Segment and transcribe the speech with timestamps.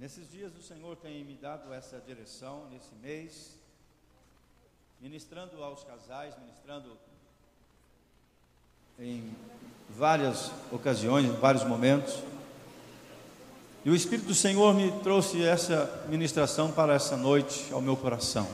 [0.00, 3.58] Nesses dias o Senhor tem me dado essa direção, nesse mês,
[4.98, 6.96] ministrando aos casais, ministrando
[8.98, 9.30] em
[9.90, 12.18] várias ocasiões, em vários momentos.
[13.84, 18.48] E o Espírito do Senhor me trouxe essa ministração para essa noite ao meu coração.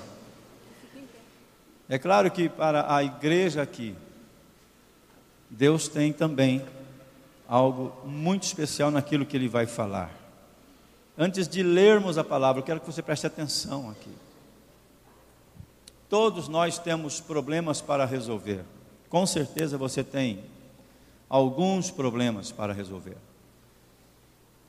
[1.89, 3.95] É claro que para a igreja aqui,
[5.49, 6.67] Deus tem também
[7.47, 10.26] algo muito especial naquilo que Ele vai falar.
[11.19, 14.11] Antes de lermos a palavra, eu quero que você preste atenção aqui.
[16.09, 18.65] Todos nós temos problemas para resolver.
[19.09, 20.45] Com certeza você tem
[21.29, 23.17] alguns problemas para resolver.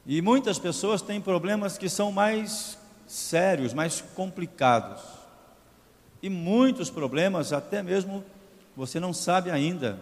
[0.06, 5.02] E muitas pessoas têm problemas que são mais sérios, mais complicados.
[6.22, 8.24] E muitos problemas, até mesmo,
[8.76, 10.00] você não sabe ainda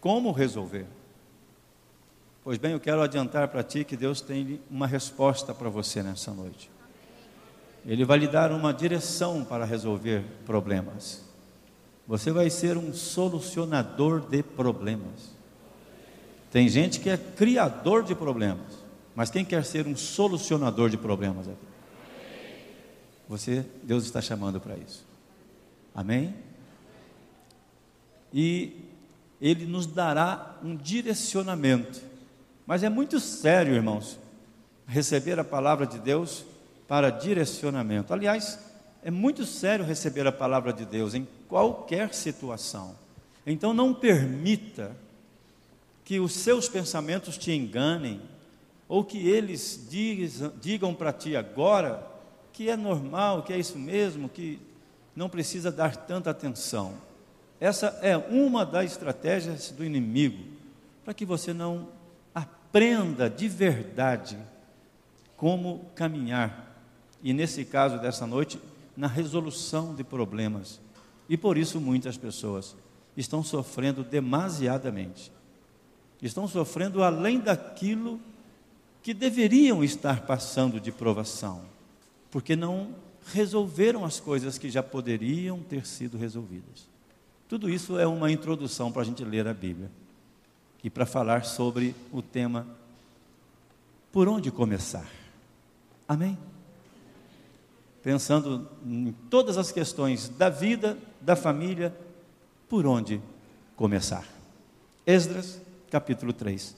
[0.00, 0.86] como resolver.
[2.44, 6.32] Pois bem, eu quero adiantar para ti que Deus tem uma resposta para você nessa
[6.32, 6.68] noite.
[7.86, 11.22] Ele vai lhe dar uma direção para resolver problemas.
[12.06, 15.30] Você vai ser um solucionador de problemas.
[16.50, 21.46] Tem gente que é criador de problemas, mas quem quer ser um solucionador de problemas
[21.46, 21.72] aqui?
[23.28, 25.06] Você, Deus está chamando para isso.
[25.94, 26.34] Amém?
[28.34, 28.76] E
[29.40, 32.11] Ele nos dará um direcionamento
[32.66, 34.18] mas é muito sério, irmãos,
[34.86, 36.44] receber a palavra de Deus
[36.86, 38.12] para direcionamento.
[38.12, 38.58] Aliás,
[39.02, 42.94] é muito sério receber a palavra de Deus em qualquer situação.
[43.46, 44.94] Então não permita
[46.04, 48.20] que os seus pensamentos te enganem,
[48.88, 49.88] ou que eles
[50.60, 52.06] digam para ti agora
[52.52, 54.58] que é normal, que é isso mesmo, que
[55.16, 56.92] não precisa dar tanta atenção.
[57.58, 60.44] Essa é uma das estratégias do inimigo,
[61.04, 61.88] para que você não
[62.72, 64.38] aprenda de verdade
[65.36, 66.74] como caminhar,
[67.22, 68.58] e nesse caso dessa noite,
[68.96, 70.80] na resolução de problemas.
[71.28, 72.74] E por isso muitas pessoas
[73.14, 75.30] estão sofrendo demasiadamente.
[76.22, 78.18] Estão sofrendo além daquilo
[79.02, 81.60] que deveriam estar passando de provação,
[82.30, 82.94] porque não
[83.26, 86.88] resolveram as coisas que já poderiam ter sido resolvidas.
[87.48, 89.90] Tudo isso é uma introdução para a gente ler a Bíblia
[90.82, 92.66] e para falar sobre o tema
[94.10, 95.08] Por onde começar?
[96.06, 96.36] Amém?
[98.02, 101.94] Pensando em todas as questões da vida, da família,
[102.68, 103.22] por onde
[103.76, 104.26] começar?
[105.06, 105.60] Esdras,
[105.90, 106.76] capítulo 3,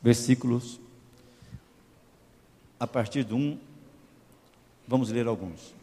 [0.00, 0.80] versículos
[2.78, 3.58] a partir do 1,
[4.86, 5.74] vamos ler alguns.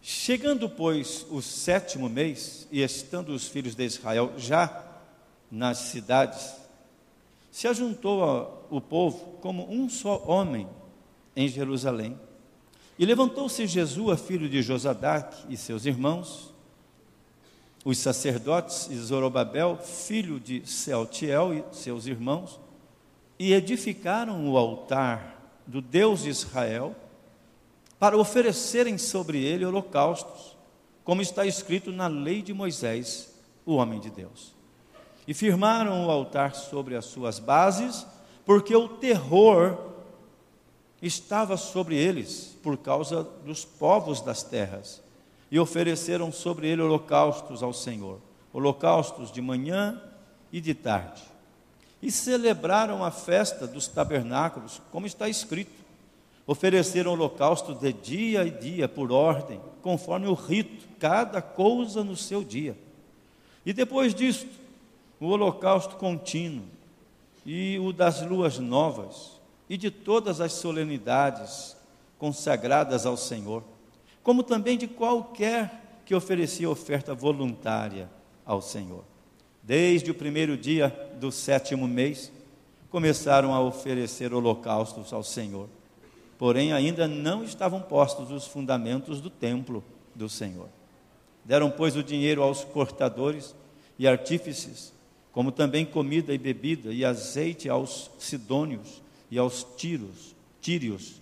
[0.00, 4.66] Chegando, pois, o sétimo mês, e estando os filhos de Israel já
[5.50, 6.54] nas cidades,
[7.50, 10.68] se ajuntou o povo como um só homem
[11.34, 12.18] em Jerusalém.
[12.98, 16.54] E levantou-se Jesus, filho de Josadac, e seus irmãos,
[17.84, 22.60] os sacerdotes, e Zorobabel, filho de Sealtiel, e seus irmãos,
[23.38, 26.94] e edificaram o altar do Deus de Israel,
[27.98, 30.56] para oferecerem sobre ele holocaustos,
[31.02, 33.34] como está escrito na lei de Moisés,
[33.64, 34.59] o homem de Deus
[35.30, 38.04] e firmaram o altar sobre as suas bases,
[38.44, 39.78] porque o terror
[41.00, 45.00] estava sobre eles por causa dos povos das terras,
[45.48, 48.18] e ofereceram sobre ele holocaustos ao Senhor,
[48.52, 50.02] holocaustos de manhã
[50.50, 51.22] e de tarde.
[52.02, 55.84] E celebraram a festa dos tabernáculos, como está escrito.
[56.44, 62.42] Ofereceram holocausto de dia e dia, por ordem, conforme o rito, cada coisa no seu
[62.42, 62.76] dia.
[63.64, 64.59] E depois disto,
[65.20, 66.64] o holocausto contínuo
[67.44, 69.38] e o das luas novas
[69.68, 71.76] e de todas as solenidades
[72.18, 73.62] consagradas ao Senhor,
[74.22, 78.10] como também de qualquer que oferecia oferta voluntária
[78.44, 79.04] ao Senhor.
[79.62, 80.88] Desde o primeiro dia
[81.20, 82.32] do sétimo mês,
[82.90, 85.68] começaram a oferecer holocaustos ao Senhor.
[86.36, 89.84] Porém, ainda não estavam postos os fundamentos do templo
[90.14, 90.68] do Senhor.
[91.44, 93.54] Deram, pois, o dinheiro aos cortadores
[93.98, 94.92] e artífices
[95.32, 99.00] como também comida e bebida e azeite aos sidônios
[99.30, 101.20] e aos tiros, tírios,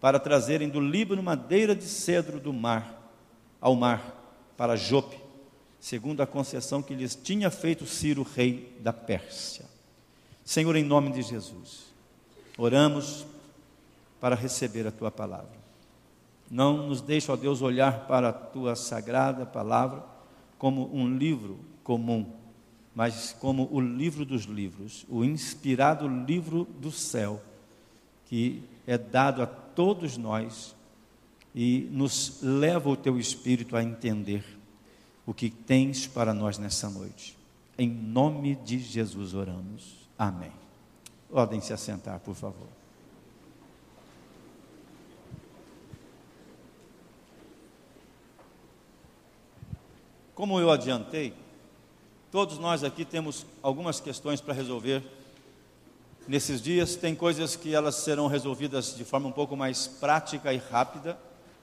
[0.00, 3.12] para trazerem do Líbano madeira de cedro do mar
[3.60, 4.16] ao mar
[4.56, 5.18] para Jope,
[5.78, 9.66] segundo a concessão que lhes tinha feito Ciro, rei da Pérsia.
[10.44, 11.84] Senhor, em nome de Jesus,
[12.56, 13.26] oramos
[14.20, 15.60] para receber a tua palavra.
[16.50, 20.02] Não nos deixe, ó Deus, olhar para a tua sagrada palavra
[20.58, 22.39] como um livro comum
[22.94, 27.42] mas como o livro dos livros, o inspirado livro do céu,
[28.26, 30.74] que é dado a todos nós
[31.54, 34.44] e nos leva o teu espírito a entender
[35.26, 37.36] o que tens para nós nessa noite.
[37.78, 40.08] Em nome de Jesus oramos.
[40.18, 40.52] Amém.
[41.30, 42.68] Podem se assentar, por favor.
[50.34, 51.34] Como eu adiantei,
[52.30, 55.02] todos nós aqui temos algumas questões para resolver
[56.28, 56.94] nesses dias.
[56.94, 61.18] Tem coisas que elas serão resolvidas de forma um pouco mais prática e rápida,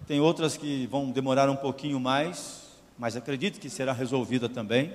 [0.06, 2.64] tem outras que vão demorar um pouquinho mais,
[2.98, 4.94] mas acredito que será resolvida também.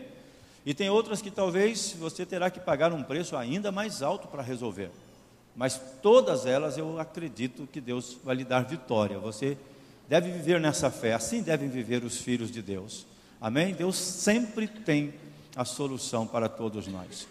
[0.65, 4.43] E tem outras que talvez você terá que pagar um preço ainda mais alto para
[4.43, 4.91] resolver.
[5.57, 9.19] Mas todas elas eu acredito que Deus vai lhe dar vitória.
[9.19, 9.59] Você
[10.09, 13.07] deve viver nessa fé, assim devem viver os filhos de Deus.
[13.41, 13.75] Amém?
[13.75, 15.13] Deus sempre tem
[15.57, 17.27] a solução para todos nós.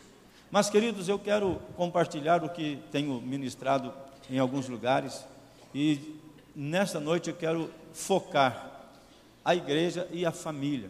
[0.51, 3.93] Mas, queridos, eu quero compartilhar o que tenho ministrado
[4.29, 5.25] em alguns lugares
[5.73, 6.19] e
[6.55, 8.81] nesta noite eu quero focar
[9.43, 10.89] a igreja e a família.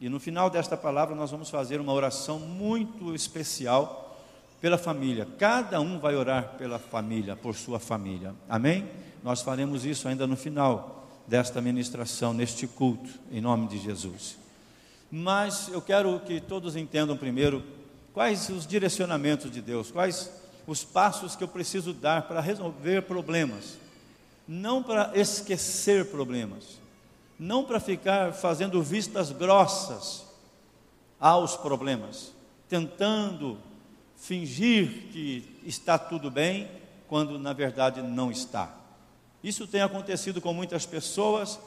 [0.00, 4.16] E no final desta palavra nós vamos fazer uma oração muito especial
[4.60, 5.26] pela família.
[5.38, 8.34] Cada um vai orar pela família, por sua família.
[8.48, 8.86] Amém?
[9.22, 14.38] Nós faremos isso ainda no final desta ministração, neste culto, em nome de Jesus.
[15.10, 17.64] Mas eu quero que todos entendam primeiro
[18.12, 20.30] quais os direcionamentos de Deus, quais
[20.66, 23.78] os passos que eu preciso dar para resolver problemas,
[24.46, 26.78] não para esquecer problemas,
[27.38, 30.26] não para ficar fazendo vistas grossas
[31.18, 32.32] aos problemas,
[32.68, 33.56] tentando
[34.16, 36.68] fingir que está tudo bem,
[37.06, 38.74] quando na verdade não está.
[39.42, 41.58] Isso tem acontecido com muitas pessoas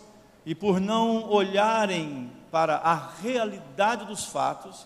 [0.46, 4.86] e por não olharem para a realidade dos fatos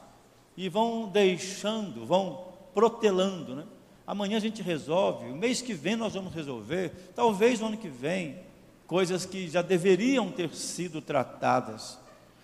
[0.56, 3.66] e vão deixando, vão protelando, né?
[4.08, 7.90] Amanhã a gente resolve, o mês que vem nós vamos resolver, talvez no ano que
[7.90, 8.40] vem,
[8.86, 11.98] coisas que já deveriam ter sido tratadas,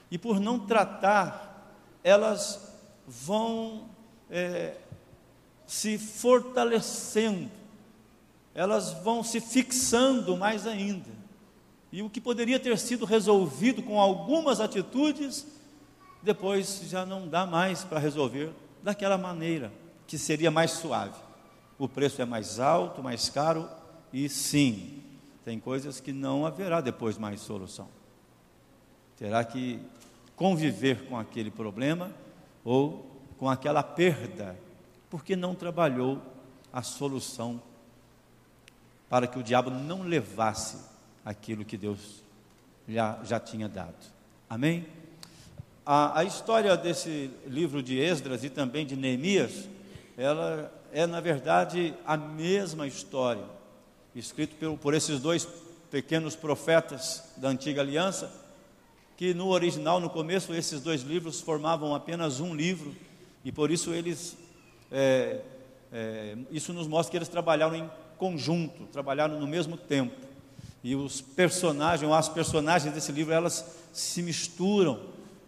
[0.10, 1.72] e por não tratar,
[2.04, 2.74] elas
[3.08, 3.86] vão
[4.30, 4.76] é,
[5.68, 7.52] se fortalecendo,
[8.56, 11.21] elas vão se fixando mais ainda.
[11.92, 15.46] E o que poderia ter sido resolvido com algumas atitudes,
[16.22, 18.52] depois já não dá mais para resolver
[18.82, 19.72] daquela maneira,
[20.08, 21.20] que seria mais suave.
[21.78, 23.68] O preço é mais alto, mais caro,
[24.14, 25.04] e sim,
[25.44, 27.90] tem coisas que não haverá depois mais solução.
[29.18, 29.80] Terá que
[30.36, 32.12] conviver com aquele problema
[32.64, 33.06] ou
[33.38, 34.58] com aquela perda,
[35.10, 36.22] porque não trabalhou
[36.72, 37.62] a solução
[39.10, 40.91] para que o diabo não levasse
[41.24, 42.22] aquilo que Deus
[42.88, 43.96] já, já tinha dado.
[44.50, 44.86] Amém?
[45.86, 49.68] A, a história desse livro de Esdras e também de Neemias,
[50.18, 53.44] ela é na verdade a mesma história,
[54.16, 55.48] escrito por, por esses dois
[55.90, 58.32] pequenos profetas da antiga aliança,
[59.18, 62.96] que no original, no começo, esses dois livros formavam apenas um livro,
[63.44, 64.38] e por isso eles,
[64.92, 65.42] é,
[65.92, 70.31] é, isso nos mostra que eles trabalharam em conjunto, trabalharam no mesmo tempo.
[70.84, 75.00] E os personagens, ou as personagens desse livro, elas se misturam,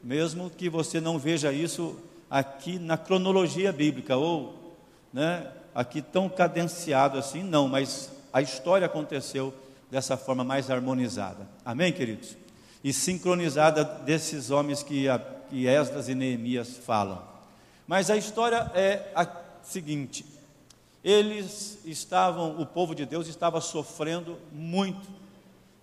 [0.04, 1.98] mesmo que você não veja isso
[2.30, 4.76] aqui na cronologia bíblica, ou
[5.12, 9.54] né, aqui tão cadenciado assim, não, mas a história aconteceu
[9.90, 11.48] dessa forma mais harmonizada.
[11.64, 12.36] Amém, queridos?
[12.84, 17.22] E sincronizada desses homens que, a, que Esdras e Neemias falam.
[17.88, 19.28] Mas a história é a
[19.64, 20.26] seguinte:
[21.04, 25.08] eles estavam, o povo de Deus estava sofrendo muito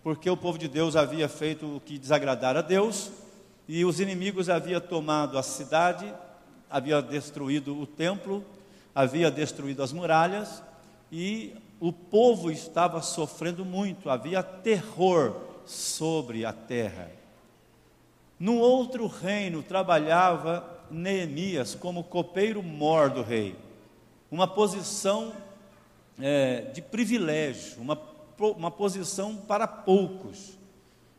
[0.03, 3.11] porque o povo de Deus havia feito o que desagradara a Deus,
[3.69, 6.13] e os inimigos haviam tomado a cidade,
[6.69, 8.45] havia destruído o templo,
[8.95, 10.63] havia destruído as muralhas,
[11.13, 17.11] e o povo estava sofrendo muito, havia terror sobre a terra.
[18.39, 23.57] Num outro reino trabalhava Neemias como copeiro mor do rei,
[24.31, 25.33] uma posição
[26.19, 27.97] é, de privilégio, uma
[28.49, 30.59] uma posição para poucos.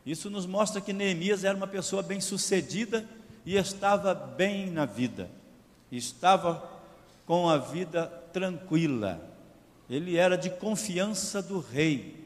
[0.04, 3.08] Isso nos mostra que Neemias era uma pessoa bem-sucedida
[3.46, 5.30] e estava bem na vida,
[5.90, 6.70] estava
[7.26, 9.20] com a vida tranquila.
[9.88, 12.16] Ele era de confiança do rei,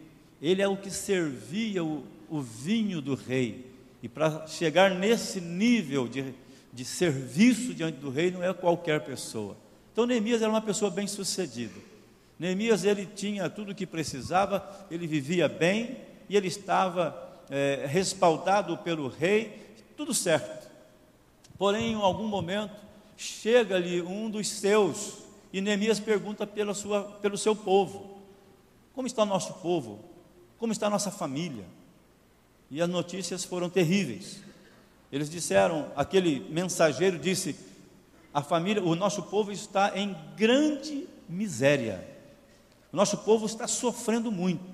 [0.40, 3.70] ele é o que servia o, o vinho do rei.
[4.02, 6.34] E para chegar nesse nível de,
[6.72, 9.56] de serviço diante do rei, não é qualquer pessoa.
[9.92, 11.95] Então, Neemias era uma pessoa bem-sucedida.
[12.38, 15.96] Neemias ele tinha tudo o que precisava, ele vivia bem
[16.28, 17.16] e ele estava
[17.48, 20.70] é, respaldado pelo rei, tudo certo.
[21.56, 22.74] Porém, em algum momento,
[23.16, 25.18] chega-lhe um dos seus
[25.52, 28.18] e Neemias pergunta pela sua, pelo seu povo:
[28.94, 30.04] Como está o nosso povo?
[30.58, 31.64] Como está a nossa família?
[32.70, 34.42] E as notícias foram terríveis.
[35.10, 37.56] Eles disseram, aquele mensageiro disse:
[38.34, 42.15] a família, o nosso povo está em grande miséria.
[42.92, 44.64] O nosso povo está sofrendo muito.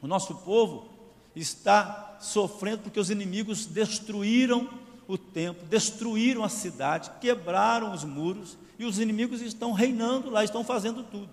[0.00, 0.88] O nosso povo
[1.34, 4.68] está sofrendo porque os inimigos destruíram
[5.08, 10.64] o templo, destruíram a cidade, quebraram os muros e os inimigos estão reinando lá, estão
[10.64, 11.30] fazendo tudo.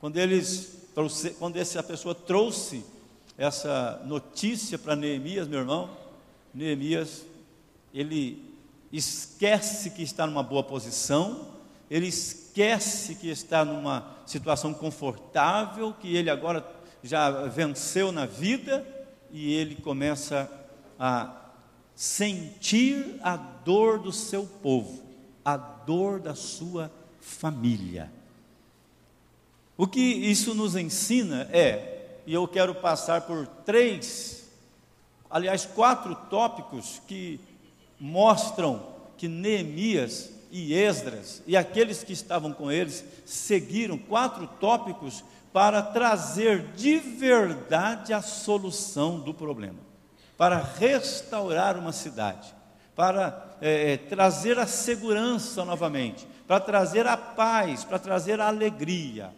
[0.00, 0.76] Quando eles
[1.38, 2.82] quando essa pessoa trouxe
[3.36, 5.90] essa notícia para Neemias, meu irmão,
[6.54, 7.26] Neemias,
[7.92, 8.42] ele
[8.90, 11.48] esquece que está numa boa posição,
[11.90, 16.66] ele esquece que está numa situação confortável, que ele agora
[17.02, 18.86] já venceu na vida,
[19.30, 20.50] e ele começa
[20.98, 21.46] a
[21.94, 25.02] sentir a dor do seu povo,
[25.44, 26.90] a dor da sua
[27.20, 28.10] família.
[29.76, 34.48] O que isso nos ensina é, e eu quero passar por três,
[35.30, 37.38] aliás, quatro tópicos que
[38.00, 45.22] mostram que Neemias e Esdras e aqueles que estavam com eles seguiram quatro tópicos
[45.52, 49.78] para trazer de verdade a solução do problema,
[50.36, 52.54] para restaurar uma cidade,
[52.94, 59.30] para é, é trazer a segurança novamente, para trazer a paz, para trazer a alegria.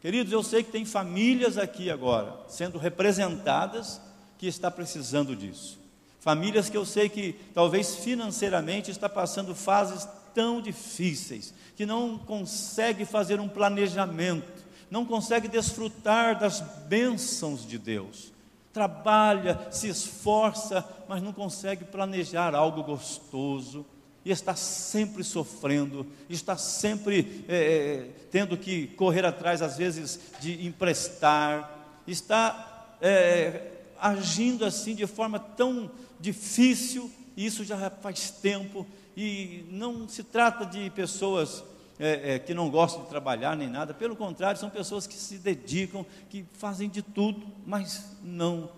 [0.00, 4.00] Queridos, eu sei que tem famílias aqui agora sendo representadas
[4.38, 5.78] que está precisando disso.
[6.18, 13.04] Famílias que eu sei que talvez financeiramente está passando fases tão difíceis, que não consegue
[13.04, 18.32] fazer um planejamento, não consegue desfrutar das bênçãos de Deus.
[18.72, 23.86] Trabalha, se esforça, mas não consegue planejar algo gostoso,
[24.24, 32.00] e está sempre sofrendo, está sempre é, tendo que correr atrás, às vezes, de emprestar,
[32.06, 40.08] está é, agindo assim de forma tão difícil, e isso já faz tempo, e não
[40.08, 41.62] se trata de pessoas
[41.98, 45.38] é, é, que não gostam de trabalhar nem nada, pelo contrário, são pessoas que se
[45.38, 48.70] dedicam, que fazem de tudo, mas não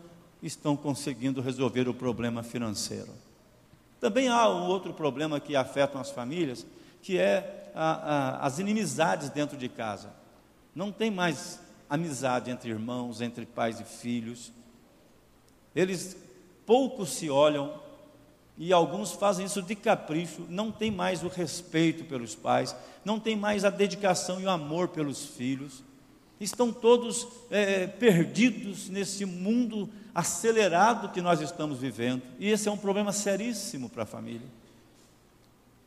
[0.42, 3.10] estão conseguindo resolver o problema financeiro.
[4.00, 6.66] Também há um outro problema que afeta as famílias,
[7.00, 10.10] que é a, a, as inimizades dentro de casa.
[10.74, 14.52] Não tem mais amizade entre irmãos, entre pais e filhos.
[15.74, 16.16] Eles
[16.66, 17.80] pouco se olham
[18.56, 23.34] e alguns fazem isso de capricho, não tem mais o respeito pelos pais, não tem
[23.34, 25.82] mais a dedicação e o amor pelos filhos.
[26.40, 32.76] Estão todos é, perdidos nesse mundo acelerado que nós estamos vivendo, e esse é um
[32.76, 34.46] problema seríssimo para a família.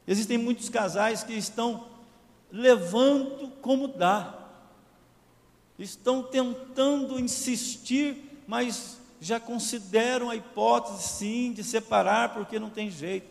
[0.06, 1.86] Existem muitos casais que estão
[2.52, 4.34] levando como dá,
[5.80, 13.28] estão tentando insistir, mas já consideram a hipótese sim de separar porque não tem jeito,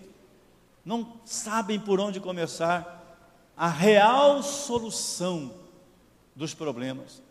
[0.84, 2.94] não sabem por onde começar.
[3.56, 5.52] A real solução
[6.34, 7.22] dos problemas.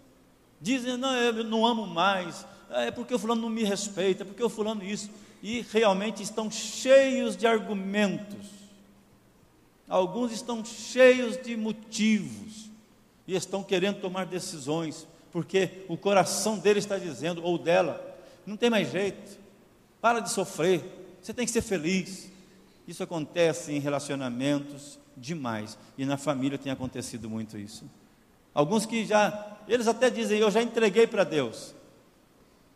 [0.59, 4.43] Dizem, não, eu não amo mais, é porque o fulano não me respeita, é porque
[4.43, 5.09] o fulano isso.
[5.43, 8.47] E realmente estão cheios de argumentos.
[9.87, 12.71] Alguns estão cheios de motivos
[13.27, 18.04] e estão querendo tomar decisões, porque o coração dele está dizendo, ou dela,
[18.45, 19.39] não tem mais jeito,
[20.01, 20.83] para de sofrer,
[21.21, 22.29] você tem que ser feliz.
[22.87, 27.89] Isso acontece em relacionamentos demais, e na família tem acontecido muito isso.
[28.53, 31.73] Alguns que já, eles até dizem, eu já entreguei para Deus.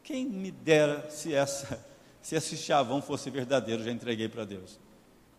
[0.03, 1.85] Quem me dera se essa,
[2.21, 4.79] se esse chavão fosse verdadeiro, já entreguei para Deus.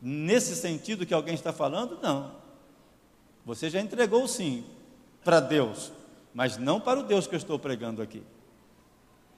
[0.01, 2.37] Nesse sentido que alguém está falando, não.
[3.45, 4.65] Você já entregou sim
[5.25, 5.93] para Deus,
[6.33, 8.23] mas não para o Deus que eu estou pregando aqui.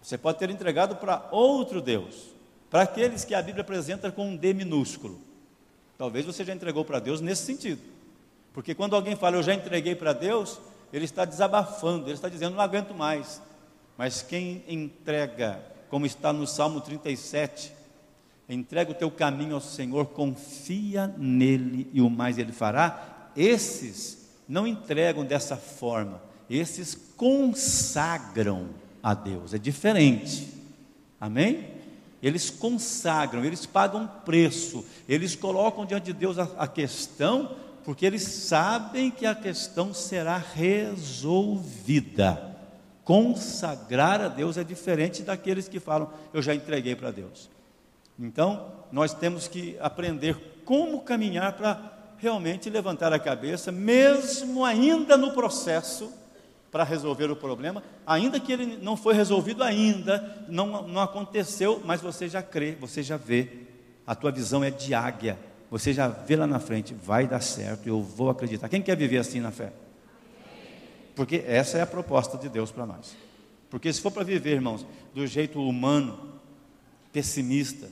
[0.02, 2.34] Você pode ter entregado para outro Deus,
[2.68, 5.20] para aqueles que a Bíblia apresenta com um D minúsculo.
[5.96, 7.80] Talvez você já entregou para Deus nesse sentido.
[8.52, 10.58] Porque quando alguém fala, eu já entreguei para Deus,
[10.92, 13.40] ele está desabafando, ele está dizendo, não aguento mais.
[13.96, 17.72] Mas quem entrega, como está no Salmo 37,
[18.48, 24.66] entrega o teu caminho ao Senhor, confia nele e o mais ele fará, esses não
[24.66, 28.68] entregam dessa forma, esses consagram
[29.02, 30.48] a Deus, é diferente,
[31.20, 31.66] amém?
[32.22, 38.22] Eles consagram, eles pagam preço, eles colocam diante de Deus a, a questão, porque eles
[38.22, 41.20] sabem que a questão será resolvida.
[43.02, 47.50] Consagrar a Deus é diferente daqueles que falam, eu já entreguei para Deus.
[48.16, 55.32] Então, nós temos que aprender como caminhar para realmente levantar a cabeça, mesmo ainda no
[55.32, 56.12] processo,
[56.72, 62.00] para resolver o problema, ainda que ele não foi resolvido ainda, não, não aconteceu, mas
[62.00, 63.66] você já crê, você já vê,
[64.06, 65.38] a tua visão é de águia,
[65.70, 68.70] você já vê lá na frente, vai dar certo, eu vou acreditar.
[68.70, 69.70] Quem quer viver assim na fé?
[71.14, 73.14] Porque essa é a proposta de Deus para nós.
[73.68, 76.40] Porque se for para viver, irmãos, do jeito humano,
[77.12, 77.86] pessimista,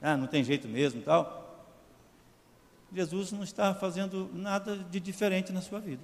[0.00, 1.66] ah, não tem jeito mesmo, tal,
[2.94, 6.02] Jesus não está fazendo nada de diferente na sua vida.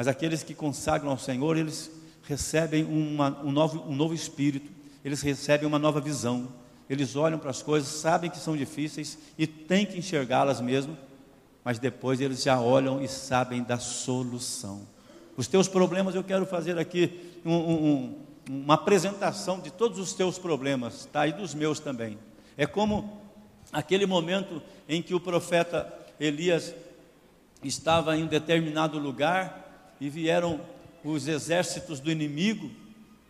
[0.00, 1.90] Mas aqueles que consagram ao Senhor, eles
[2.22, 4.72] recebem uma, um, novo, um novo espírito,
[5.04, 6.48] eles recebem uma nova visão,
[6.88, 10.96] eles olham para as coisas, sabem que são difíceis e têm que enxergá-las mesmo,
[11.62, 14.88] mas depois eles já olham e sabem da solução.
[15.36, 20.38] Os teus problemas, eu quero fazer aqui um, um, uma apresentação de todos os teus
[20.38, 21.26] problemas, tá?
[21.26, 22.16] E dos meus também.
[22.56, 23.20] É como
[23.70, 26.74] aquele momento em que o profeta Elias
[27.62, 29.68] estava em um determinado lugar
[30.00, 30.60] e vieram
[31.04, 32.70] os exércitos do inimigo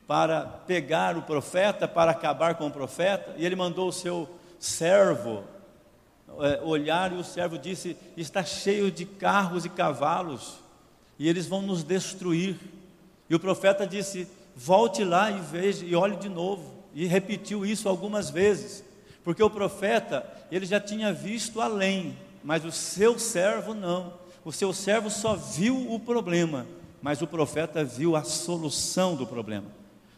[0.06, 5.44] para pegar o profeta, para acabar com o profeta, e ele mandou o seu servo
[6.40, 10.58] é, olhar, e o servo disse: Está cheio de carros e cavalos,
[11.18, 12.56] e eles vão nos destruir.
[13.28, 16.80] E o profeta disse: Volte lá e veja, e olhe de novo.
[16.92, 18.84] E repetiu isso algumas vezes,
[19.22, 24.12] porque o profeta, ele já tinha visto além, mas o seu servo não.
[24.44, 26.66] O seu servo só viu o problema,
[27.02, 29.66] mas o profeta viu a solução do problema.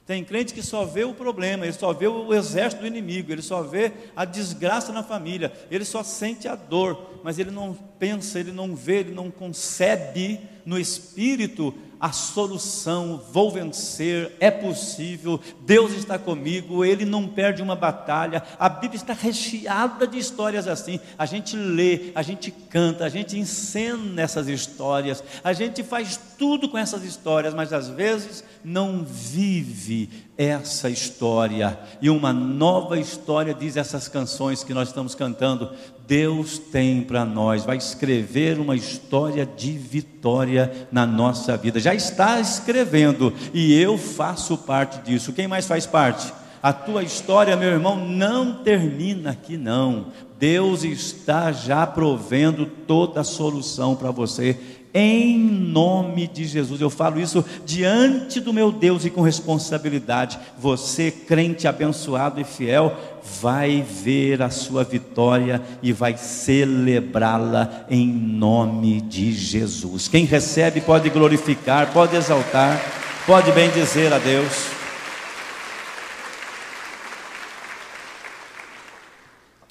[0.04, 3.42] Tem crente que só vê o problema, ele só vê o exército do inimigo, ele
[3.42, 8.40] só vê a desgraça na família, ele só sente a dor, mas ele não pensa,
[8.40, 11.72] ele não vê, ele não concebe no espírito
[12.02, 18.42] a solução, vou vencer, é possível, Deus está comigo, Ele não perde uma batalha.
[18.58, 20.98] A Bíblia está recheada de histórias assim.
[21.16, 26.68] A gente lê, a gente canta, a gente encena essas histórias, a gente faz tudo
[26.68, 31.78] com essas histórias, mas às vezes não vive essa história.
[32.00, 35.70] E uma nova história diz essas canções que nós estamos cantando.
[36.04, 41.78] Deus tem para nós, vai escrever uma história de vitória na nossa vida.
[41.78, 45.32] Já está escrevendo e eu faço parte disso.
[45.32, 46.32] Quem mais faz parte?
[46.60, 50.06] A tua história, meu irmão, não termina aqui não.
[50.40, 56.80] Deus está já provendo toda a solução para você em nome de Jesus.
[56.80, 60.38] Eu falo isso diante do meu Deus e com responsabilidade.
[60.58, 62.96] Você, crente abençoado e fiel,
[63.40, 70.08] vai ver a sua vitória e vai celebrá-la em nome de Jesus.
[70.08, 72.80] Quem recebe pode glorificar, pode exaltar,
[73.26, 74.82] pode bem dizer a Deus.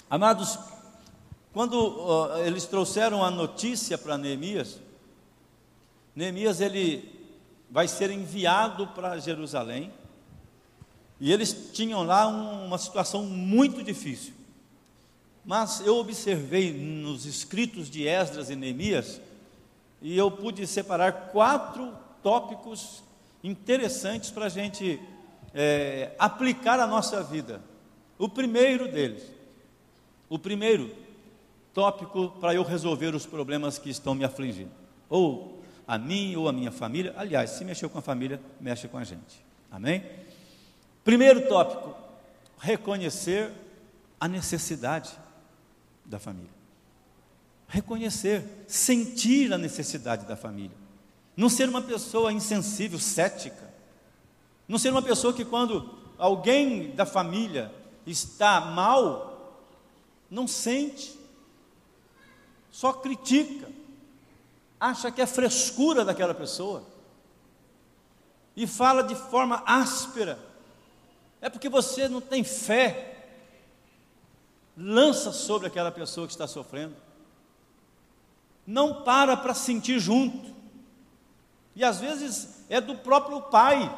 [0.10, 0.60] Amados,
[1.54, 4.80] quando uh, eles trouxeram a notícia para Neemias,
[6.16, 7.22] Neemias ele
[7.70, 9.92] vai ser enviado para Jerusalém.
[11.20, 14.34] E eles tinham lá uma situação muito difícil.
[15.46, 19.22] Mas eu observei nos escritos de Esdras e Neemias,
[20.02, 23.04] e eu pude separar quatro tópicos
[23.44, 25.00] interessantes para a gente
[25.54, 27.62] é, aplicar a nossa vida.
[28.18, 29.24] O primeiro deles,
[30.30, 30.96] o primeiro
[31.74, 34.72] tópico para eu resolver os problemas que estão me afligindo,
[35.10, 35.61] ou
[35.92, 37.14] a mim ou a minha família.
[37.18, 39.44] Aliás, se mexeu com a família, mexe com a gente.
[39.70, 40.02] Amém?
[41.04, 41.94] Primeiro tópico:
[42.58, 43.52] reconhecer
[44.18, 45.12] a necessidade
[46.06, 46.50] da família.
[47.68, 50.78] Reconhecer, sentir a necessidade da família.
[51.36, 53.70] Não ser uma pessoa insensível, cética.
[54.70, 57.70] Não ser uma pessoa que, quando alguém da família
[58.08, 59.68] está mal,
[60.30, 61.20] não sente,
[62.72, 63.81] só critica
[64.82, 66.84] acha que é frescura daquela pessoa
[68.56, 70.40] e fala de forma áspera,
[71.40, 73.08] é porque você não tem fé.
[74.76, 76.96] Lança sobre aquela pessoa que está sofrendo,
[78.66, 80.56] não para para sentir junto,
[81.76, 83.96] e às vezes é do próprio pai,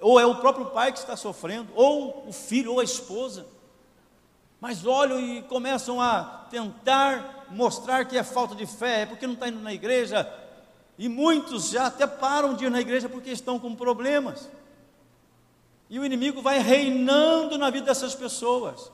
[0.00, 3.46] ou é o próprio pai que está sofrendo, ou o filho, ou a esposa
[4.60, 9.34] mas olham e começam a tentar mostrar que é falta de fé, é porque não
[9.34, 10.30] está indo na igreja,
[10.98, 14.48] e muitos já até param de ir na igreja porque estão com problemas.
[15.88, 18.92] E o inimigo vai reinando na vida dessas pessoas.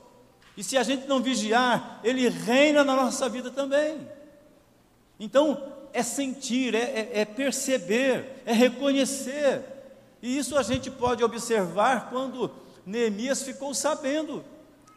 [0.55, 3.99] E se a gente não vigiar, ele reina na nossa vida também.
[5.19, 5.61] Então,
[5.93, 9.61] é sentir, é, é, é perceber, é reconhecer.
[10.21, 12.49] E isso a gente pode observar quando
[12.85, 14.43] Neemias ficou sabendo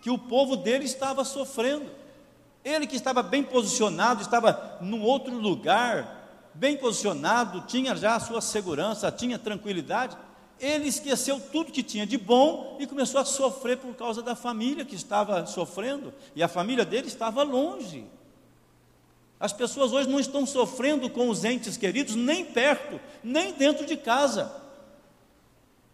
[0.01, 1.90] que o povo dele estava sofrendo.
[2.64, 8.40] Ele que estava bem posicionado, estava num outro lugar, bem posicionado, tinha já a sua
[8.40, 10.16] segurança, tinha tranquilidade,
[10.59, 14.85] ele esqueceu tudo que tinha de bom e começou a sofrer por causa da família
[14.85, 18.07] que estava sofrendo, e a família dele estava longe.
[19.38, 23.96] As pessoas hoje não estão sofrendo com os entes queridos nem perto, nem dentro de
[23.96, 24.55] casa.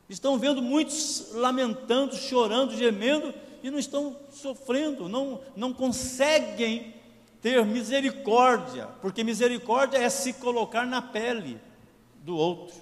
[0.09, 3.33] Estão vendo muitos lamentando, chorando, gemendo
[3.67, 6.95] e não estão sofrendo, não, não conseguem
[7.43, 11.61] ter misericórdia, porque misericórdia é se colocar na pele
[12.23, 12.77] do outro.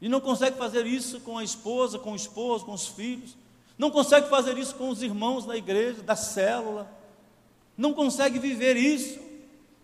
[0.00, 3.36] E não consegue fazer isso com a esposa, com o esposo, com os filhos.
[3.76, 6.88] Não consegue fazer isso com os irmãos da igreja, da célula.
[7.76, 9.18] Não consegue viver isso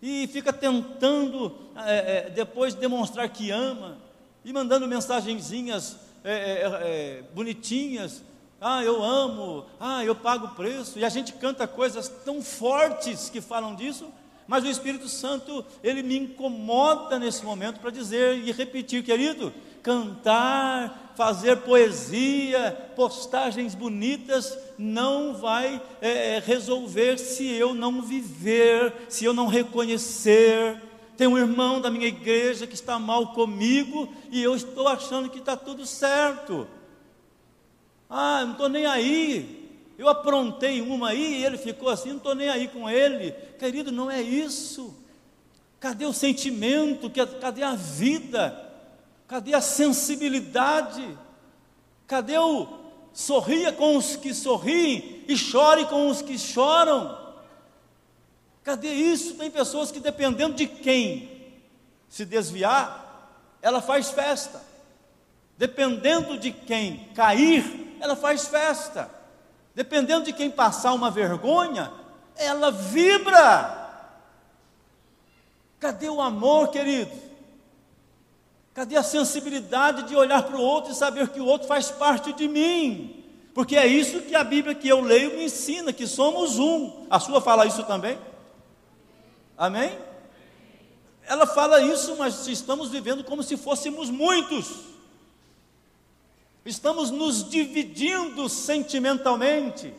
[0.01, 3.97] e fica tentando é, é, depois demonstrar que ama
[4.45, 8.23] e mandando mensagenzinhas é, é, é, bonitinhas.
[8.59, 9.65] Ah, eu amo.
[9.79, 10.97] Ah, eu pago o preço.
[10.99, 14.07] E a gente canta coisas tão fortes que falam disso,
[14.47, 21.13] mas o Espírito Santo, ele me incomoda nesse momento para dizer e repetir, querido, cantar,
[21.15, 29.33] fazer poesia, postagens bonitas, não vai é, é, resolver se eu não viver, se eu
[29.33, 30.81] não reconhecer.
[31.17, 35.39] Tem um irmão da minha igreja que está mal comigo e eu estou achando que
[35.39, 36.67] está tudo certo.
[38.09, 39.65] Ah, não estou nem aí.
[39.97, 43.31] Eu aprontei uma aí e ele ficou assim, não estou nem aí com ele.
[43.57, 44.93] Querido, não é isso.
[45.79, 47.09] Cadê o sentimento?
[47.39, 48.61] Cadê a vida?
[49.27, 51.17] Cadê a sensibilidade?
[52.07, 52.67] Cadê o
[53.13, 57.17] sorria com os que sorriem e chore com os que choram?
[58.63, 59.35] Cadê isso?
[59.35, 61.53] Tem pessoas que dependendo de quem
[62.09, 64.61] se desviar, ela faz festa.
[65.57, 69.09] Dependendo de quem cair, ela faz festa.
[69.73, 71.91] Dependendo de quem passar uma vergonha,
[72.37, 73.83] ela vibra.
[75.79, 77.11] Cadê o amor, querido?
[78.73, 82.31] Cadê a sensibilidade de olhar para o outro e saber que o outro faz parte
[82.33, 83.23] de mim?
[83.53, 87.05] Porque é isso que a Bíblia que eu leio me ensina, que somos um.
[87.09, 88.17] A sua fala isso também?
[89.57, 89.97] Amém?
[91.25, 94.94] Ela fala isso, mas estamos vivendo como se fôssemos muitos.
[96.65, 99.93] Estamos nos dividindo sentimentalmente.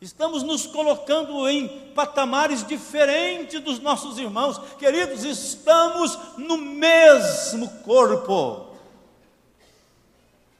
[0.00, 4.58] Estamos nos colocando em patamares diferentes dos nossos irmãos.
[4.78, 8.74] Queridos, estamos no mesmo corpo.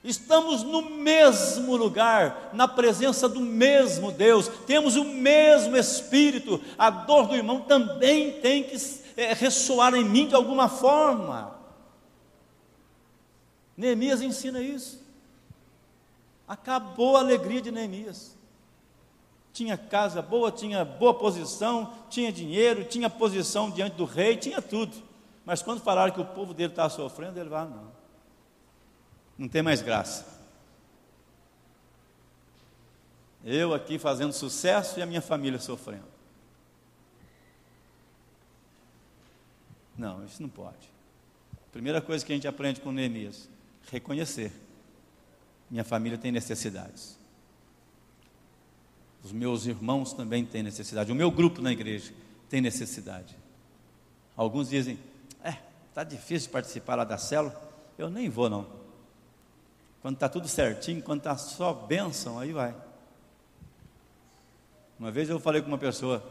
[0.05, 6.61] Estamos no mesmo lugar, na presença do mesmo Deus, temos o mesmo Espírito.
[6.79, 8.77] A dor do irmão também tem que
[9.17, 11.59] é, ressoar em mim de alguma forma.
[13.77, 15.06] Neemias ensina isso.
[16.47, 18.37] Acabou a alegria de Neemias
[19.57, 24.95] tinha casa boa, tinha boa posição, tinha dinheiro, tinha posição diante do rei, tinha tudo.
[25.47, 27.93] Mas quando falaram que o povo dele estava sofrendo, ele falou: ah, não,
[29.39, 30.27] não tem mais graça.
[33.43, 36.05] Eu aqui fazendo sucesso e a minha família sofrendo.
[39.97, 40.91] Não, isso não pode.
[41.73, 43.49] Primeira coisa que a gente aprende com Neemias:
[43.91, 44.66] reconhecer.
[45.71, 47.19] Minha família tem necessidades.
[49.23, 51.11] Os meus irmãos também têm necessidade.
[51.11, 52.13] O meu grupo na igreja
[52.49, 53.37] tem necessidade.
[54.37, 54.99] Alguns dizem:
[55.43, 55.57] É,
[55.89, 57.61] está difícil participar lá da célula.
[57.99, 58.67] Eu nem vou, não.
[60.01, 62.73] Quando está tudo certinho, quando está só bênção, aí vai.
[64.99, 66.23] Uma vez eu falei com uma pessoa,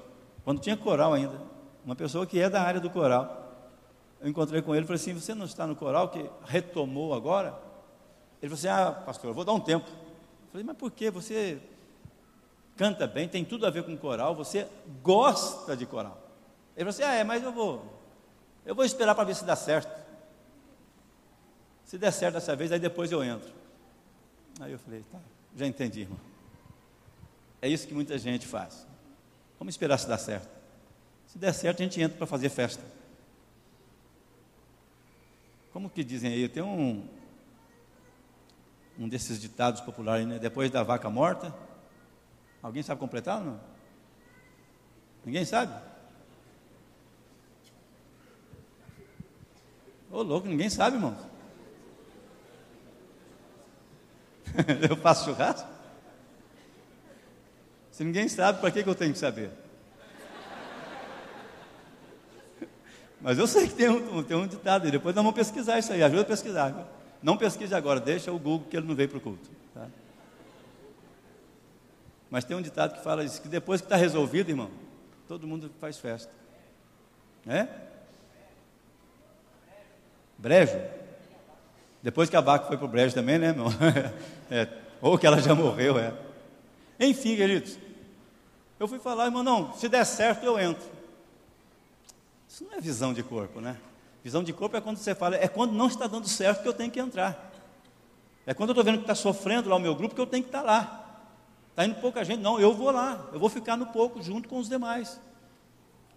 [0.43, 1.39] quando tinha coral ainda,
[1.83, 3.43] uma pessoa que é da área do coral.
[4.21, 7.64] Eu encontrei com ele e falei assim: Você não está no coral que retomou agora?
[8.45, 9.89] Ele falou assim: Ah, pastor, eu vou dar um tempo.
[9.89, 11.09] Eu falei: Mas por que?
[11.09, 11.59] Você
[12.77, 14.67] canta bem, tem tudo a ver com coral, você
[15.01, 16.21] gosta de coral.
[16.77, 17.83] Ele falou assim: Ah, é, mas eu vou,
[18.63, 19.91] eu vou esperar para ver se dá certo.
[21.85, 23.51] Se der certo dessa vez, aí depois eu entro.
[24.59, 25.19] Aí eu falei: Tá,
[25.55, 26.19] já entendi, irmão.
[27.63, 28.85] É isso que muita gente faz.
[29.57, 30.49] Vamos esperar se dá certo.
[31.25, 32.83] Se der certo, a gente entra para fazer festa.
[35.73, 36.47] Como que dizem aí?
[36.47, 37.07] Tem um,
[38.97, 40.39] um desses ditados populares, né?
[40.39, 41.53] Depois da vaca morta,
[42.65, 43.59] Alguém sabe completar ou não?
[45.23, 45.71] Ninguém sabe?
[50.09, 51.15] Ô louco, ninguém sabe, irmão.
[54.89, 55.69] eu faço churrasco?
[57.91, 59.51] Se ninguém sabe, para que, que eu tenho que saber?
[63.21, 66.01] Mas eu sei que tem um, tem um ditado, depois nós vamos pesquisar isso aí,
[66.01, 66.69] ajuda a pesquisar.
[66.71, 66.83] Viu?
[67.21, 69.49] Não pesquise agora, deixa o Google que ele não veio para o culto.
[69.73, 69.87] Tá?
[72.29, 74.69] Mas tem um ditado que fala isso, que depois que está resolvido, irmão,
[75.27, 76.31] todo mundo faz festa.
[77.47, 77.67] É?
[80.37, 80.79] brejo.
[82.01, 83.67] Depois que a vaca foi para o brejo também, né, irmão?
[84.47, 84.67] É,
[85.01, 86.13] ou que ela já morreu, é.
[86.99, 87.79] Enfim, queridos,
[88.79, 90.85] eu fui falar, irmão, não, se der certo eu entro.
[92.47, 93.75] Isso não é visão de corpo, né?
[94.25, 96.73] Visão de corpo é quando você fala, é quando não está dando certo que eu
[96.73, 97.51] tenho que entrar.
[98.43, 100.41] É quando eu estou vendo que está sofrendo lá o meu grupo que eu tenho
[100.41, 101.21] que estar lá.
[101.69, 104.57] Está indo pouca gente, não, eu vou lá, eu vou ficar no pouco junto com
[104.57, 105.21] os demais.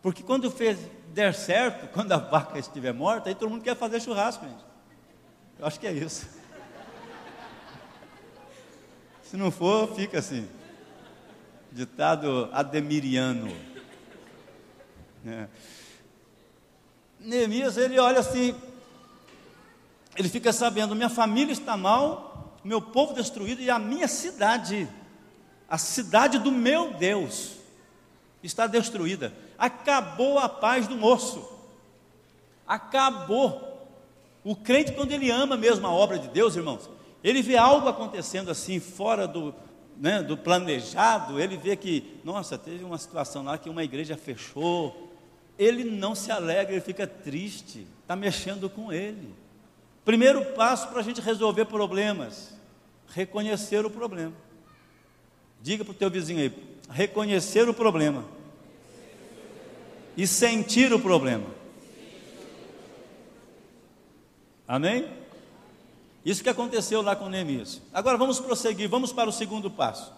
[0.00, 4.00] Porque quando fez, der certo, quando a vaca estiver morta, aí todo mundo quer fazer
[4.00, 4.64] churrasco, gente.
[5.58, 6.26] Eu acho que é isso.
[9.22, 10.48] Se não for, fica assim.
[11.70, 13.54] Ditado ademiriano.
[15.26, 15.46] É.
[17.20, 18.54] Neemias, ele olha assim,
[20.16, 24.88] ele fica sabendo: minha família está mal, meu povo destruído e a minha cidade,
[25.68, 27.52] a cidade do meu Deus,
[28.42, 29.32] está destruída.
[29.56, 31.48] Acabou a paz do moço,
[32.66, 33.66] acabou.
[34.44, 36.88] O crente, quando ele ama mesmo a obra de Deus, irmãos,
[37.22, 39.54] ele vê algo acontecendo assim, fora do,
[39.96, 45.07] né, do planejado, ele vê que, nossa, teve uma situação lá que uma igreja fechou,
[45.58, 49.34] ele não se alegra, ele fica triste, está mexendo com ele.
[50.04, 52.54] Primeiro passo para a gente resolver problemas,
[53.08, 54.32] reconhecer o problema.
[55.60, 56.52] Diga para o teu vizinho aí,
[56.88, 58.24] reconhecer o problema
[60.16, 61.46] e sentir o problema.
[64.66, 65.08] Amém?
[66.24, 67.80] Isso que aconteceu lá com Neemias.
[67.92, 70.12] Agora vamos prosseguir, vamos para o segundo passo.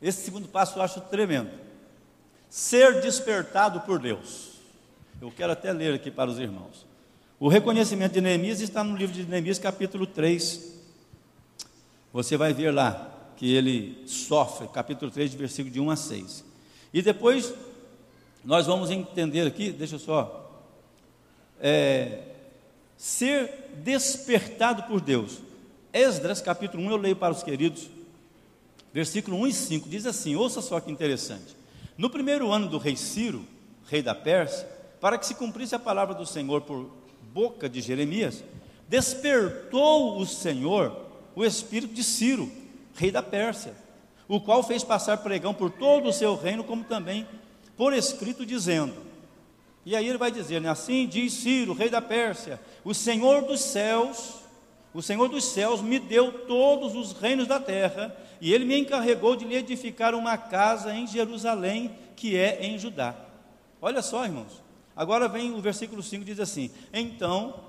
[0.00, 1.50] Esse segundo passo eu acho tremendo.
[2.50, 4.50] Ser despertado por Deus.
[5.22, 6.84] Eu quero até ler aqui para os irmãos.
[7.38, 10.74] O reconhecimento de Neemias está no livro de Neemias, capítulo 3.
[12.12, 16.44] Você vai ver lá que ele sofre, capítulo 3, versículo de 1 a 6.
[16.92, 17.54] E depois
[18.44, 20.66] nós vamos entender aqui, deixa só.
[21.60, 22.22] É,
[22.96, 25.38] ser despertado por Deus.
[25.92, 27.88] Esdras, capítulo 1, eu leio para os queridos,
[28.92, 31.59] versículo 1 e 5, diz assim: ouça só que interessante.
[32.00, 33.44] No primeiro ano do rei Ciro,
[33.86, 34.66] rei da Pérsia,
[35.02, 36.88] para que se cumprisse a palavra do Senhor por
[37.30, 38.42] boca de Jeremias,
[38.88, 40.96] despertou o Senhor
[41.36, 42.50] o espírito de Ciro,
[42.94, 43.74] rei da Pérsia,
[44.26, 47.28] o qual fez passar pregão por todo o seu reino, como também
[47.76, 48.94] por escrito, dizendo:
[49.84, 50.70] e aí ele vai dizer, né?
[50.70, 54.36] assim diz Ciro, rei da Pérsia, o Senhor dos céus,
[54.94, 59.36] o Senhor dos céus me deu todos os reinos da terra, e ele me encarregou
[59.36, 63.14] de lhe edificar uma casa em Jerusalém, que é em Judá.
[63.80, 64.62] Olha só, irmãos.
[64.96, 67.60] Agora vem o versículo 5 diz assim: Então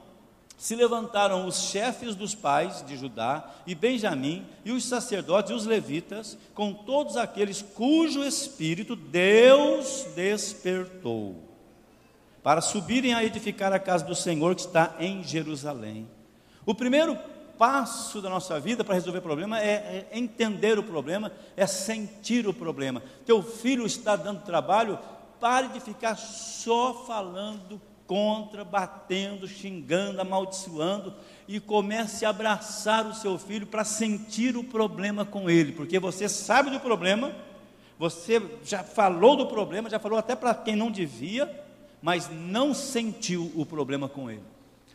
[0.58, 5.66] se levantaram os chefes dos pais de Judá e Benjamim, e os sacerdotes e os
[5.66, 11.52] levitas, com todos aqueles cujo espírito Deus despertou
[12.44, 16.08] para subirem a edificar a casa do Senhor que está em Jerusalém.
[16.66, 17.18] O primeiro
[17.62, 22.54] passo da nossa vida para resolver problema é, é, entender o problema, é sentir o
[22.56, 23.04] problema.
[23.24, 24.98] Teu filho está dando trabalho,
[25.40, 31.14] pare de ficar só falando contra, batendo, xingando, amaldiçoando
[31.48, 36.28] e comece a abraçar o seu filho para sentir o problema com ele, porque você
[36.28, 37.32] sabe do problema,
[38.00, 41.64] você já falou do problema, já falou até para quem não devia,
[42.02, 44.42] mas não sentiu o problema com ele,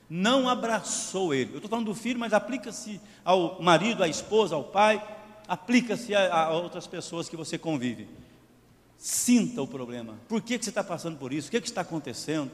[0.08, 1.52] não abraçou ele.
[1.52, 5.02] Eu estou falando do filho, mas aplica-se ao marido, à esposa, ao pai,
[5.48, 8.08] aplica-se a, a, outras pessoas que você convive.
[8.96, 10.14] Sinta o problema.
[10.28, 11.48] Por que, que você está passando por isso?
[11.48, 12.50] O que, que está acontecendo?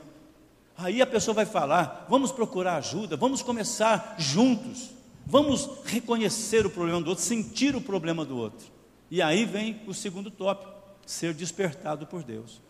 [0.76, 4.90] Aí a pessoa vai falar: vamos procurar ajuda, vamos começar juntos,
[5.24, 8.66] vamos reconhecer o problema do outro, sentir o problema do outro.
[9.10, 10.72] E aí vem o segundo tópico:
[11.06, 12.60] ser despertado por Deus.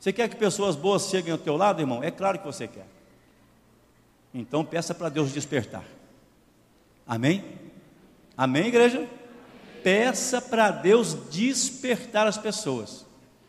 [0.00, 2.02] Você quer que pessoas boas cheguem ao teu lado, irmão?
[2.02, 2.86] É claro que você quer.
[4.34, 5.84] Então peça para Deus despertar.
[7.06, 7.44] Amém?
[8.36, 9.06] Amém, igreja?
[9.82, 13.04] Peça para Deus despertar as pessoas,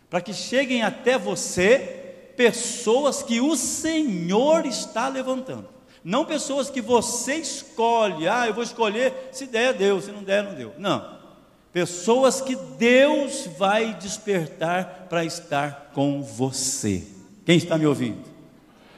[0.09, 1.99] para que cheguem até você
[2.35, 5.69] pessoas que o Senhor está levantando.
[6.03, 10.43] Não pessoas que você escolhe, ah, eu vou escolher, se der, deu, se não der,
[10.43, 10.73] não deu.
[10.77, 11.19] Não.
[11.71, 17.03] Pessoas que Deus vai despertar para estar com você.
[17.45, 18.32] Quem está me ouvindo?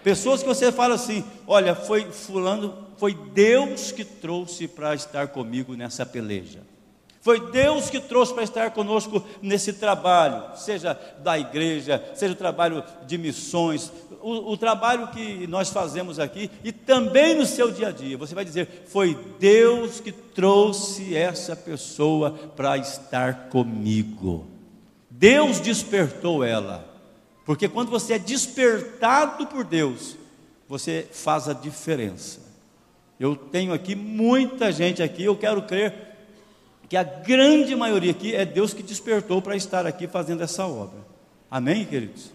[0.05, 5.73] Pessoas que você fala assim: olha, foi fulano, foi Deus que trouxe para estar comigo
[5.73, 6.59] nessa peleja.
[7.21, 12.83] Foi Deus que trouxe para estar conosco nesse trabalho, seja da igreja, seja o trabalho
[13.07, 13.91] de missões,
[14.21, 18.15] o, o, trabalho que nós fazemos aqui e também no seu dia a dia.
[18.15, 24.45] Você vai dizer: Foi Deus que trouxe essa pessoa para estar comigo.
[25.09, 26.94] Deus despertou ela,
[27.45, 30.17] porque quando você é despertado por Deus,
[30.67, 32.39] você faz a diferença.
[33.19, 35.93] Eu tenho aqui muita gente aqui, eu quero crer
[36.89, 40.99] que a grande maioria aqui é Deus que despertou para estar aqui fazendo essa obra.
[41.49, 42.31] Amém, queridos?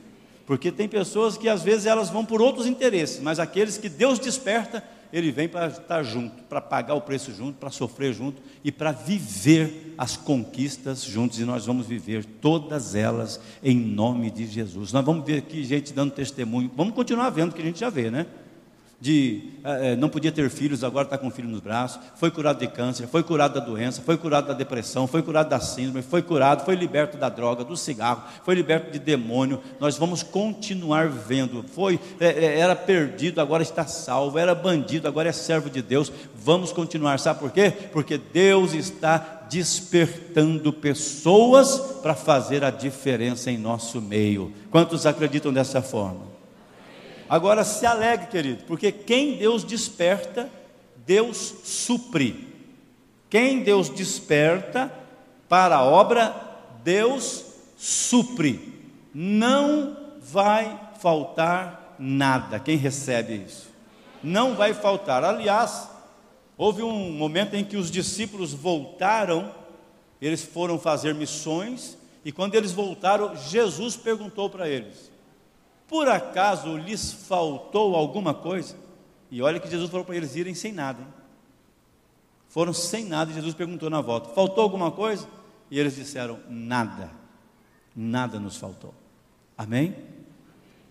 [0.46, 4.18] Porque tem pessoas que às vezes elas vão por outros interesses, mas aqueles que Deus
[4.18, 8.70] desperta, ele vem para estar junto, para pagar o preço junto, para sofrer junto e
[8.70, 11.38] para viver as conquistas juntos.
[11.38, 14.92] E nós vamos viver todas elas em nome de Jesus.
[14.92, 16.70] Nós vamos ver aqui gente dando testemunho.
[16.76, 18.26] Vamos continuar vendo que a gente já vê, né?
[19.00, 22.58] De é, não podia ter filhos, agora está com um filho nos braços, foi curado
[22.58, 26.22] de câncer, foi curado da doença, foi curado da depressão, foi curado da síndrome, foi
[26.22, 29.60] curado, foi liberto da droga, do cigarro, foi liberto de demônio.
[29.78, 31.64] Nós vamos continuar vendo.
[31.74, 36.12] Foi, é, era perdido, agora está salvo, era bandido, agora é servo de Deus.
[36.34, 37.70] Vamos continuar, sabe por quê?
[37.92, 44.52] Porque Deus está despertando pessoas para fazer a diferença em nosso meio.
[44.70, 46.29] Quantos acreditam dessa forma?
[47.30, 50.50] Agora se alegre, querido, porque quem Deus desperta,
[51.06, 52.48] Deus supre.
[53.30, 54.92] Quem Deus desperta
[55.48, 56.34] para a obra,
[56.82, 57.44] Deus
[57.78, 58.82] supre.
[59.14, 62.58] Não vai faltar nada.
[62.58, 63.68] Quem recebe isso?
[64.24, 65.22] Não vai faltar.
[65.22, 65.88] Aliás,
[66.58, 69.54] houve um momento em que os discípulos voltaram,
[70.20, 75.09] eles foram fazer missões, e quando eles voltaram, Jesus perguntou para eles:
[75.90, 78.76] por acaso lhes faltou alguma coisa?
[79.28, 81.02] E olha que Jesus falou para eles irem sem nada.
[81.02, 81.08] Hein?
[82.48, 85.26] Foram sem nada e Jesus perguntou na volta: faltou alguma coisa?
[85.68, 87.10] E eles disseram: nada,
[87.94, 88.94] nada nos faltou.
[89.58, 89.96] Amém?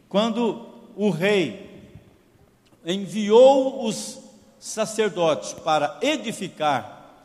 [0.09, 1.87] Quando o rei
[2.85, 4.19] enviou os
[4.59, 7.23] sacerdotes para edificar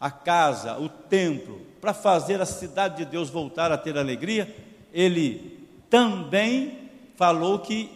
[0.00, 4.54] a casa, o templo, para fazer a cidade de Deus voltar a ter alegria,
[4.92, 6.85] ele também
[7.16, 7.90] falou que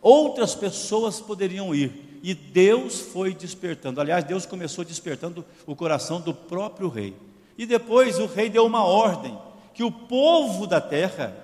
[0.00, 2.20] outras pessoas poderiam ir.
[2.22, 4.00] E Deus foi despertando.
[4.00, 7.16] Aliás, Deus começou despertando o coração do próprio rei.
[7.56, 9.38] E depois o rei deu uma ordem
[9.72, 11.34] que o povo da terra,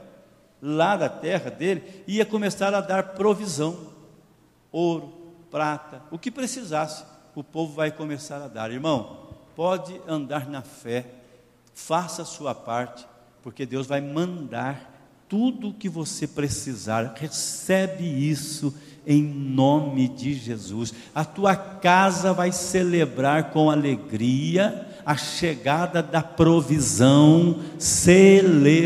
[0.61, 3.77] lá da terra dele, ia começar a dar provisão:
[4.71, 5.12] ouro,
[5.51, 8.71] prata, o que precisasse, o povo vai começar a dar.
[8.71, 11.07] Irmão, pode andar na fé,
[11.73, 13.07] faça a sua parte,
[13.43, 14.96] porque Deus vai mandar
[15.29, 18.75] tudo que você precisar, recebe isso
[19.07, 20.93] em nome de Jesus.
[21.15, 28.81] A tua casa vai celebrar com alegria a chegada da provisão celestial.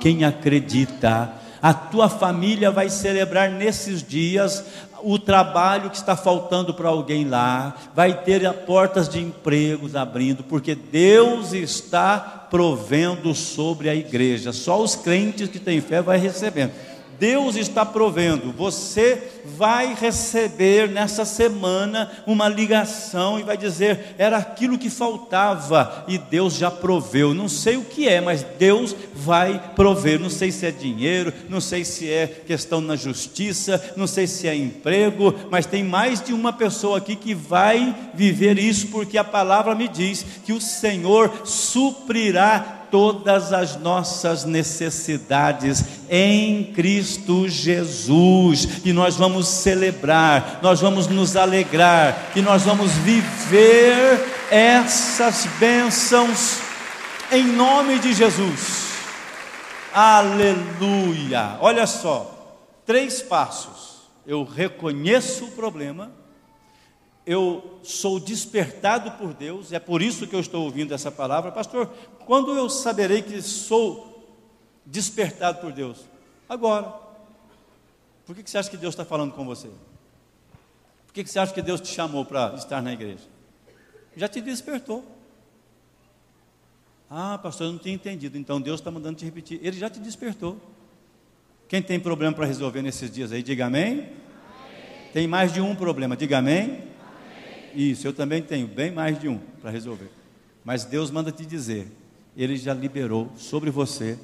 [0.00, 1.34] Quem acredita?
[1.60, 4.64] A tua família vai celebrar nesses dias
[5.04, 10.74] o trabalho que está faltando para alguém lá, vai ter portas de empregos abrindo, porque
[10.74, 14.52] Deus está provendo sobre a igreja.
[14.52, 16.70] Só os crentes que têm fé vai recebendo.
[17.18, 18.52] Deus está provendo.
[18.52, 26.18] Você vai receber nessa semana uma ligação e vai dizer: era aquilo que faltava e
[26.18, 27.34] Deus já proveu.
[27.34, 30.18] Não sei o que é, mas Deus vai prover.
[30.18, 34.48] Não sei se é dinheiro, não sei se é questão na justiça, não sei se
[34.48, 39.24] é emprego, mas tem mais de uma pessoa aqui que vai viver isso, porque a
[39.24, 48.92] palavra me diz que o Senhor suprirá todas as nossas necessidades em Cristo Jesus, e
[48.92, 56.60] nós vamos celebrar, nós vamos nos alegrar, e nós vamos viver essas bênçãos
[57.32, 58.92] em nome de Jesus.
[59.92, 61.58] Aleluia!
[61.60, 64.04] Olha só, três passos.
[64.24, 66.12] Eu reconheço o problema,
[67.26, 71.86] eu sou despertado por Deus, é por isso que eu estou ouvindo essa palavra, pastor.
[72.26, 74.36] Quando eu saberei que sou
[74.84, 76.04] despertado por Deus?
[76.48, 77.02] Agora.
[78.26, 79.68] Por que você acha que Deus está falando com você?
[81.06, 83.24] Por que você acha que Deus te chamou para estar na igreja?
[84.16, 85.04] Já te despertou.
[87.10, 88.38] Ah, pastor, eu não tinha entendido.
[88.38, 89.60] Então Deus está mandando te repetir.
[89.62, 90.58] Ele já te despertou.
[91.68, 93.92] Quem tem problema para resolver nesses dias aí, diga amém.
[93.92, 94.10] amém.
[95.12, 96.93] Tem mais de um problema, diga amém.
[97.74, 100.10] Isso, eu também tenho bem mais de um para resolver.
[100.64, 101.88] Mas Deus manda te dizer:
[102.36, 104.18] Ele já liberou sobre você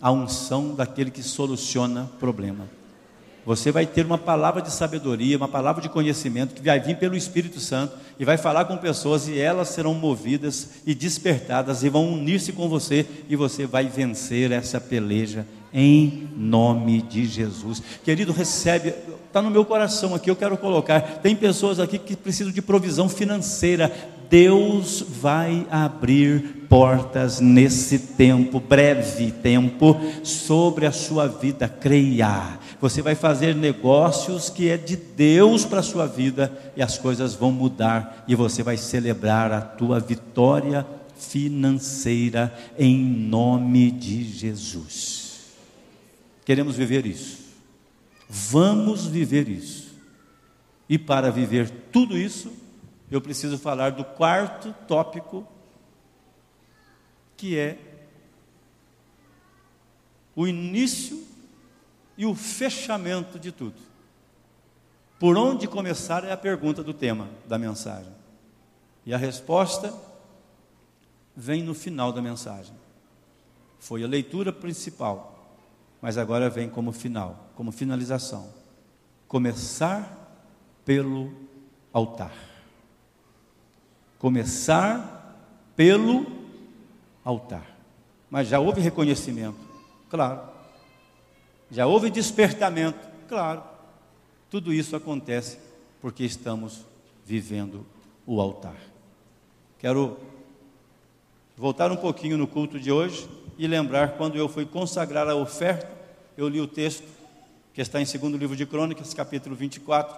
[0.00, 2.68] a unção daquele que soluciona problema.
[3.46, 7.16] Você vai ter uma palavra de sabedoria, uma palavra de conhecimento que vai vir pelo
[7.16, 12.12] Espírito Santo e vai falar com pessoas e elas serão movidas e despertadas e vão
[12.12, 17.82] unir-se com você e você vai vencer essa peleja em nome de Jesus.
[18.04, 18.94] Querido, recebe,
[19.26, 21.00] está no meu coração aqui, eu quero colocar.
[21.00, 23.92] Tem pessoas aqui que precisam de provisão financeira.
[24.30, 31.68] Deus vai abrir portas nesse tempo, breve tempo, sobre a sua vida.
[31.68, 36.98] Creia, Você vai fazer negócios que é de Deus para a sua vida e as
[36.98, 45.27] coisas vão mudar e você vai celebrar a tua vitória financeira em nome de Jesus.
[46.48, 47.44] Queremos viver isso.
[48.26, 49.94] Vamos viver isso.
[50.88, 52.50] E para viver tudo isso,
[53.10, 55.46] eu preciso falar do quarto tópico,
[57.36, 57.76] que é
[60.34, 61.22] o início
[62.16, 63.76] e o fechamento de tudo.
[65.20, 68.14] Por onde começar é a pergunta do tema da mensagem.
[69.04, 69.92] E a resposta
[71.36, 72.74] vem no final da mensagem.
[73.78, 75.37] Foi a leitura principal,
[76.00, 78.48] mas agora vem como final, como finalização.
[79.26, 80.46] Começar
[80.84, 81.32] pelo
[81.92, 82.32] altar.
[84.18, 85.36] Começar
[85.76, 86.26] pelo
[87.24, 87.76] altar.
[88.30, 89.68] Mas já houve reconhecimento
[90.08, 90.40] Claro.
[91.70, 92.98] Já houve despertamento?
[93.28, 93.62] Claro.
[94.50, 95.58] Tudo isso acontece
[96.00, 96.86] porque estamos
[97.26, 97.84] vivendo
[98.26, 98.76] o altar.
[99.78, 100.16] Quero
[101.56, 103.28] voltar um pouquinho no culto de hoje
[103.58, 105.90] e lembrar quando eu fui consagrar a oferta,
[106.36, 107.02] eu li o texto
[107.74, 110.16] que está em segundo livro de Crônicas, capítulo 24,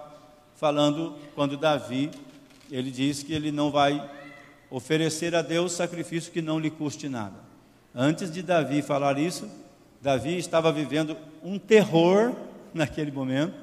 [0.55, 2.11] falando quando Davi,
[2.69, 4.07] ele diz que ele não vai
[4.69, 7.35] oferecer a Deus sacrifício que não lhe custe nada.
[7.93, 9.49] Antes de Davi falar isso,
[9.99, 12.33] Davi estava vivendo um terror
[12.73, 13.55] naquele momento,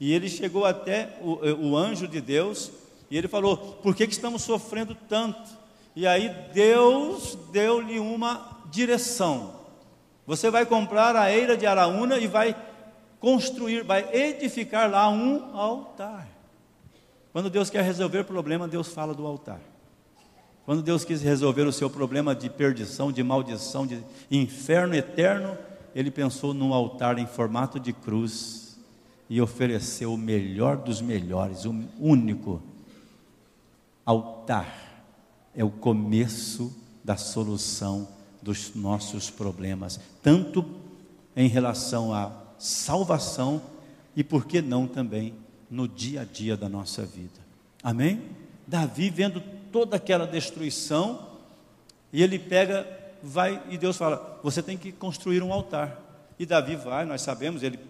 [0.00, 2.72] e ele chegou até o, o anjo de Deus,
[3.10, 5.58] e ele falou: Por que, que estamos sofrendo tanto?
[5.98, 9.56] E aí Deus deu-lhe uma direção.
[10.24, 12.54] Você vai comprar a eira de Araúna e vai
[13.18, 16.28] construir, vai edificar lá um altar.
[17.32, 19.60] Quando Deus quer resolver o problema, Deus fala do altar.
[20.64, 25.58] Quando Deus quis resolver o seu problema de perdição, de maldição, de inferno eterno,
[25.96, 28.78] ele pensou num altar em formato de cruz
[29.28, 32.62] e ofereceu o melhor dos melhores, o único
[34.06, 34.87] altar.
[35.58, 38.06] É o começo da solução
[38.40, 40.64] dos nossos problemas, tanto
[41.34, 42.30] em relação à
[42.60, 43.60] salvação
[44.14, 45.34] e por que não também
[45.68, 47.40] no dia a dia da nossa vida.
[47.82, 48.22] Amém?
[48.68, 49.42] Davi vendo
[49.72, 51.26] toda aquela destruição,
[52.12, 52.86] e ele pega,
[53.20, 56.00] vai, e Deus fala: Você tem que construir um altar.
[56.38, 57.80] E Davi vai, nós sabemos, ele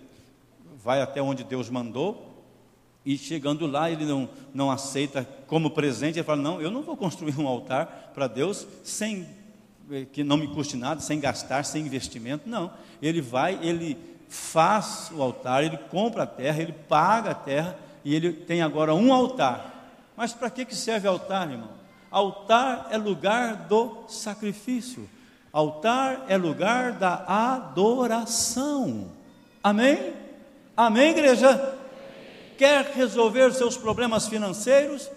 [0.82, 2.27] vai até onde Deus mandou,
[3.12, 6.96] e chegando lá, ele não, não aceita como presente, ele fala: Não, eu não vou
[6.96, 9.26] construir um altar para Deus sem
[9.90, 12.48] eh, que não me custe nada, sem gastar, sem investimento.
[12.48, 13.96] Não, ele vai, ele
[14.28, 18.94] faz o altar, ele compra a terra, ele paga a terra, e ele tem agora
[18.94, 19.78] um altar
[20.18, 21.70] mas para que serve altar, irmão?
[22.10, 25.08] Altar é lugar do sacrifício.
[25.52, 27.22] Altar é lugar da
[27.54, 29.12] adoração.
[29.62, 30.12] Amém?
[30.76, 31.77] Amém, igreja?
[32.58, 35.08] Quer resolver seus problemas financeiros?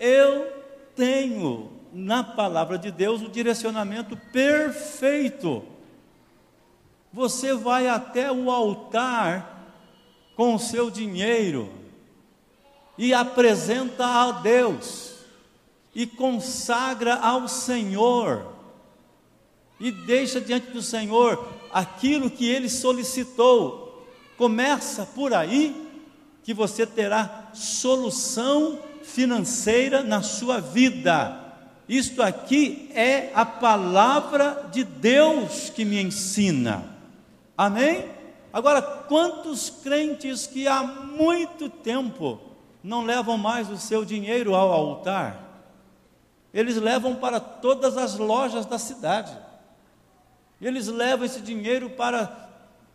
[0.00, 0.52] Eu
[0.96, 5.62] tenho na palavra de Deus o direcionamento perfeito.
[7.12, 9.72] Você vai até o altar
[10.34, 11.70] com o seu dinheiro
[12.98, 15.14] e apresenta a Deus,
[15.94, 18.52] e consagra ao Senhor,
[19.78, 24.06] e deixa diante do Senhor aquilo que ele solicitou.
[24.36, 25.89] Começa por aí
[26.42, 31.38] que você terá solução financeira na sua vida.
[31.88, 36.84] Isto aqui é a palavra de Deus que me ensina.
[37.56, 38.08] Amém?
[38.52, 42.40] Agora, quantos crentes que há muito tempo
[42.82, 45.50] não levam mais o seu dinheiro ao altar,
[46.52, 49.36] eles levam para todas as lojas da cidade,
[50.60, 52.48] eles levam esse dinheiro para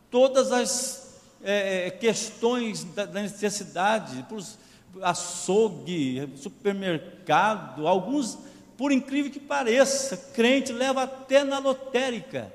[0.09, 1.04] todas as
[1.43, 4.57] é, é questões da, da necessidade, para os
[5.01, 8.37] açougue, supermercado, alguns,
[8.77, 12.51] por incrível que pareça, crente leva até na lotérica,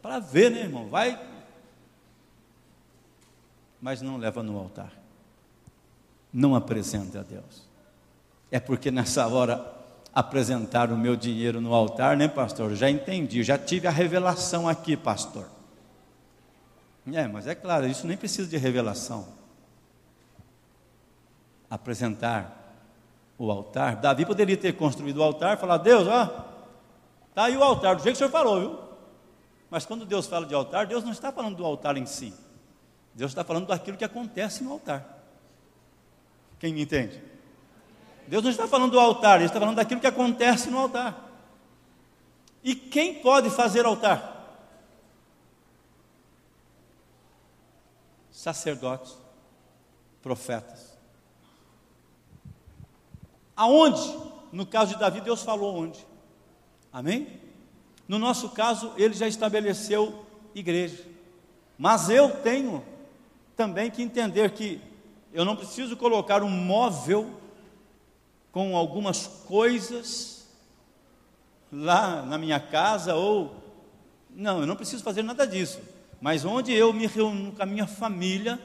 [0.00, 0.88] para ver, né, irmão?
[0.88, 1.20] Vai,
[3.80, 5.04] mas não leva no altar
[6.34, 7.62] não apresente a Deus.
[8.50, 9.72] É porque nessa hora
[10.12, 12.74] apresentar o meu dinheiro no altar, né, pastor?
[12.74, 15.48] Já entendi, já tive a revelação aqui, pastor.
[17.12, 19.28] É, mas é claro, isso nem precisa de revelação.
[21.68, 22.64] Apresentar
[23.38, 23.96] o altar.
[23.96, 26.46] Davi poderia ter construído o altar falar: Deus, ó,
[27.28, 28.84] está aí o altar, do jeito que o senhor falou, viu?
[29.70, 32.32] Mas quando Deus fala de altar, Deus não está falando do altar em si.
[33.14, 35.04] Deus está falando daquilo que acontece no altar.
[36.58, 37.20] Quem me entende?
[38.26, 41.28] Deus não está falando do altar, Ele está falando daquilo que acontece no altar.
[42.62, 44.33] E quem pode fazer altar?
[48.44, 49.16] Sacerdotes,
[50.22, 50.98] profetas.
[53.56, 54.02] Aonde?
[54.52, 56.06] No caso de Davi, Deus falou onde?
[56.92, 57.40] Amém?
[58.06, 61.02] No nosso caso, ele já estabeleceu igreja.
[61.78, 62.84] Mas eu tenho
[63.56, 64.78] também que entender que
[65.32, 67.40] eu não preciso colocar um móvel
[68.52, 70.46] com algumas coisas
[71.72, 73.56] lá na minha casa ou
[74.28, 75.93] não, eu não preciso fazer nada disso.
[76.24, 78.58] Mas onde eu me reúno com a minha família,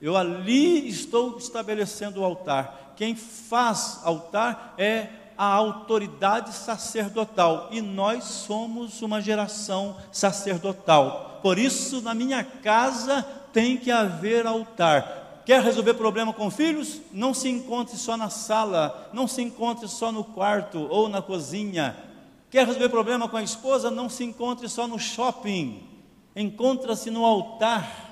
[0.00, 2.94] eu ali estou estabelecendo o altar.
[2.96, 11.38] Quem faz altar é a autoridade sacerdotal e nós somos uma geração sacerdotal.
[11.42, 13.20] Por isso, na minha casa
[13.52, 15.42] tem que haver altar.
[15.44, 17.02] Quer resolver problema com filhos?
[17.12, 21.94] Não se encontre só na sala, não se encontre só no quarto ou na cozinha.
[22.50, 23.90] Quer resolver problema com a esposa?
[23.90, 25.91] Não se encontre só no shopping.
[26.34, 28.10] Encontra-se no altar.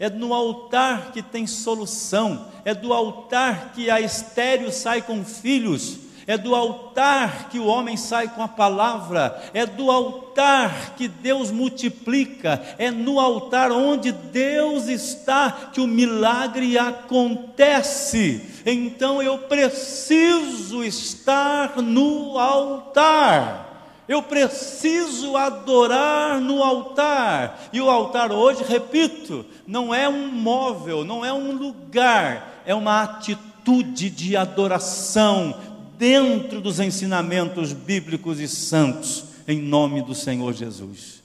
[0.00, 2.46] É no altar que tem solução.
[2.64, 7.96] É do altar que a estéreo sai com filhos é do altar que o homem
[7.96, 14.88] sai com a palavra, é do altar que Deus multiplica, é no altar onde Deus
[14.88, 18.42] está que o milagre acontece.
[18.66, 23.67] Então eu preciso estar no altar.
[24.08, 27.68] Eu preciso adorar no altar.
[27.72, 33.02] E o altar hoje, repito, não é um móvel, não é um lugar, é uma
[33.02, 35.60] atitude de adoração
[35.98, 41.22] dentro dos ensinamentos bíblicos e santos, em nome do Senhor Jesus.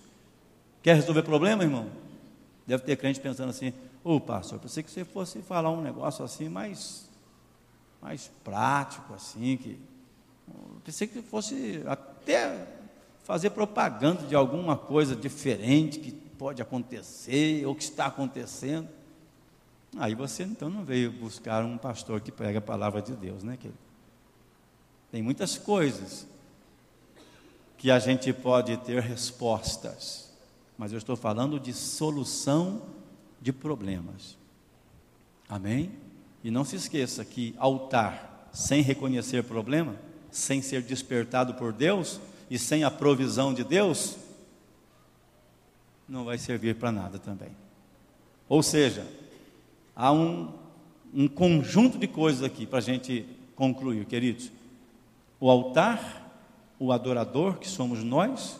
[0.81, 1.87] Quer resolver problema, irmão?
[2.67, 3.71] Deve ter crente pensando assim:
[4.03, 7.09] Ô oh, pastor, pensei que você fosse falar um negócio assim mais,
[8.01, 9.79] mais prático, assim, que
[10.83, 11.81] pensei que fosse
[12.23, 12.65] até
[13.23, 18.87] fazer propaganda de alguma coisa diferente que pode acontecer ou que está acontecendo.
[19.97, 23.57] Aí você então não veio buscar um pastor que prega a palavra de Deus, né,
[23.57, 23.77] querido?
[25.11, 26.25] Tem muitas coisas
[27.77, 30.31] que a gente pode ter respostas,
[30.77, 32.81] mas eu estou falando de solução
[33.41, 34.37] de problemas.
[35.47, 35.91] Amém?
[36.43, 39.95] E não se esqueça que altar sem reconhecer problema
[40.33, 42.19] sem ser despertado por Deus
[42.49, 44.17] e sem a provisão de Deus,
[46.09, 47.51] não vai servir para nada também.
[48.49, 49.05] Ou seja,
[49.95, 50.51] há um,
[51.13, 53.25] um conjunto de coisas aqui para a gente
[53.55, 54.51] concluir, queridos.
[55.39, 56.31] O altar,
[56.79, 58.59] o adorador, que somos nós,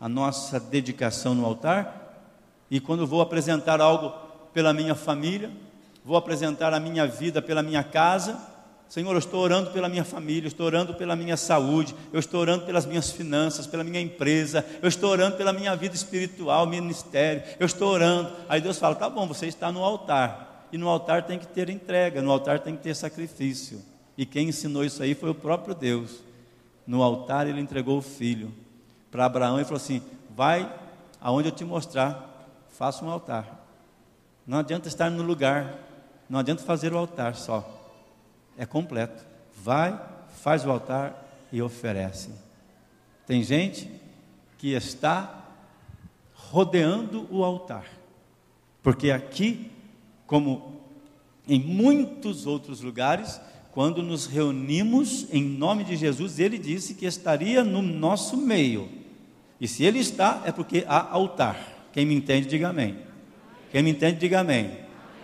[0.00, 2.34] a nossa dedicação no altar,
[2.68, 4.12] e quando vou apresentar algo
[4.52, 5.50] pela minha família,
[6.04, 8.57] vou apresentar a minha vida pela minha casa,
[8.88, 12.40] Senhor, eu estou orando pela minha família, eu estou orando pela minha saúde, eu estou
[12.40, 17.42] orando pelas minhas finanças, pela minha empresa, eu estou orando pela minha vida espiritual, ministério,
[17.60, 18.32] eu estou orando.
[18.48, 21.68] Aí Deus fala: tá bom, você está no altar, e no altar tem que ter
[21.68, 23.82] entrega, no altar tem que ter sacrifício.
[24.16, 26.20] E quem ensinou isso aí foi o próprio Deus.
[26.86, 28.54] No altar ele entregou o filho
[29.10, 30.00] para Abraão e falou assim:
[30.34, 30.66] vai
[31.20, 33.66] aonde eu te mostrar, faça um altar.
[34.46, 35.74] Não adianta estar no lugar,
[36.26, 37.74] não adianta fazer o altar só
[38.58, 39.24] é completo.
[39.62, 39.98] Vai,
[40.42, 42.30] faz o altar e oferece.
[43.26, 43.90] Tem gente
[44.58, 45.46] que está
[46.34, 47.86] rodeando o altar,
[48.82, 49.70] porque aqui,
[50.26, 50.80] como
[51.46, 53.40] em muitos outros lugares,
[53.72, 58.88] quando nos reunimos em nome de Jesus, ele disse que estaria no nosso meio.
[59.60, 61.56] E se ele está, é porque há altar.
[61.92, 62.98] Quem me entende, diga amém.
[63.70, 64.78] Quem me entende, diga amém.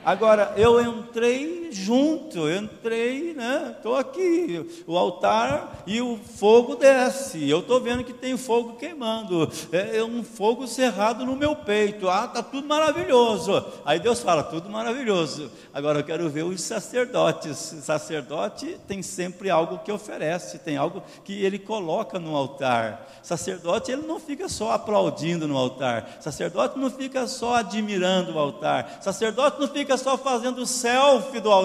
[0.04, 3.74] Agora, eu entrei junto, eu entrei, né?
[3.76, 7.48] Estou aqui, o altar e o fogo desce.
[7.48, 12.08] Eu estou vendo que tem fogo queimando, é, é um fogo cerrado no meu peito.
[12.08, 13.64] Ah, está tudo maravilhoso.
[13.84, 15.50] Aí Deus fala, tudo maravilhoso.
[15.72, 17.56] Agora eu quero ver os sacerdotes.
[17.82, 23.08] sacerdote tem sempre algo que oferece, tem algo que ele coloca no altar.
[23.22, 26.18] Sacerdote, ele não fica só aplaudindo no altar.
[26.20, 28.98] Sacerdote não fica só admirando o altar.
[29.00, 31.63] Sacerdote não fica só fazendo selfie do altar.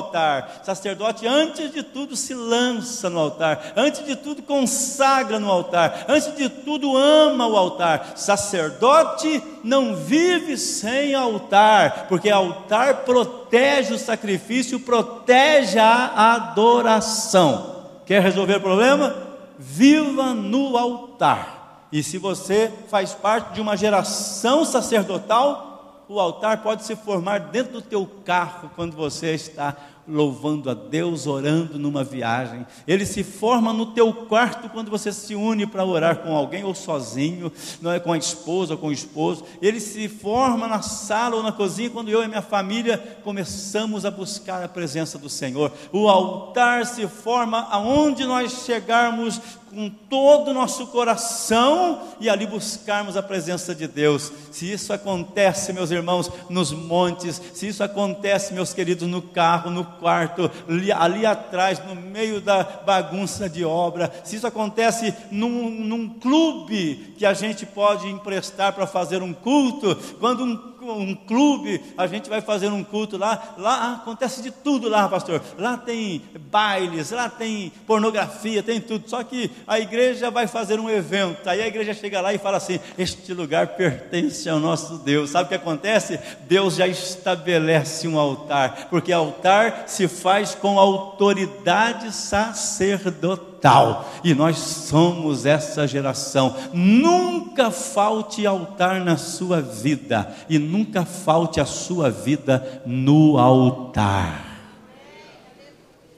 [0.64, 3.74] Sacerdote, antes de tudo, se lança no altar.
[3.76, 6.06] Antes de tudo, consagra no altar.
[6.08, 8.14] Antes de tudo, ama o altar.
[8.16, 17.76] Sacerdote não vive sem altar, porque altar protege o sacrifício, protege a adoração.
[18.06, 19.16] Quer resolver o problema?
[19.58, 21.88] Viva no altar.
[21.92, 25.69] E se você faz parte de uma geração sacerdotal,
[26.10, 29.78] o altar pode se formar dentro do teu carro quando você está
[30.10, 32.66] louvando a Deus, orando numa viagem.
[32.88, 36.74] Ele se forma no teu quarto quando você se une para orar com alguém ou
[36.74, 39.46] sozinho, não é com a esposa ou com o esposo.
[39.62, 44.10] Ele se forma na sala ou na cozinha quando eu e minha família começamos a
[44.10, 45.72] buscar a presença do Senhor.
[45.92, 49.40] O altar se forma aonde nós chegarmos
[49.70, 54.32] com todo o nosso coração e ali buscarmos a presença de Deus.
[54.52, 59.86] Se isso acontece, meus irmãos, nos montes, se isso acontece, meus queridos, no carro, no
[59.86, 66.10] quarto, ali, ali atrás, no meio da bagunça de obra, se isso acontece num, num
[66.10, 70.58] clube que a gente pode emprestar para fazer um culto, quando um
[70.98, 75.42] um clube, a gente vai fazer um culto lá, lá acontece de tudo lá, pastor.
[75.58, 79.10] Lá tem bailes, lá tem pornografia, tem tudo.
[79.10, 81.48] Só que a igreja vai fazer um evento.
[81.50, 85.30] Aí a igreja chega lá e fala assim: "Este lugar pertence ao nosso Deus".
[85.30, 86.20] Sabe o que acontece?
[86.48, 94.58] Deus já estabelece um altar, porque altar se faz com autoridade sacerdotal tal, e nós
[94.58, 96.56] somos essa geração.
[96.74, 104.50] Nunca falte altar na sua vida, e nunca falte a sua vida no altar.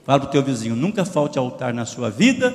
[0.03, 2.53] Fala para o teu vizinho: nunca falte altar na sua vida,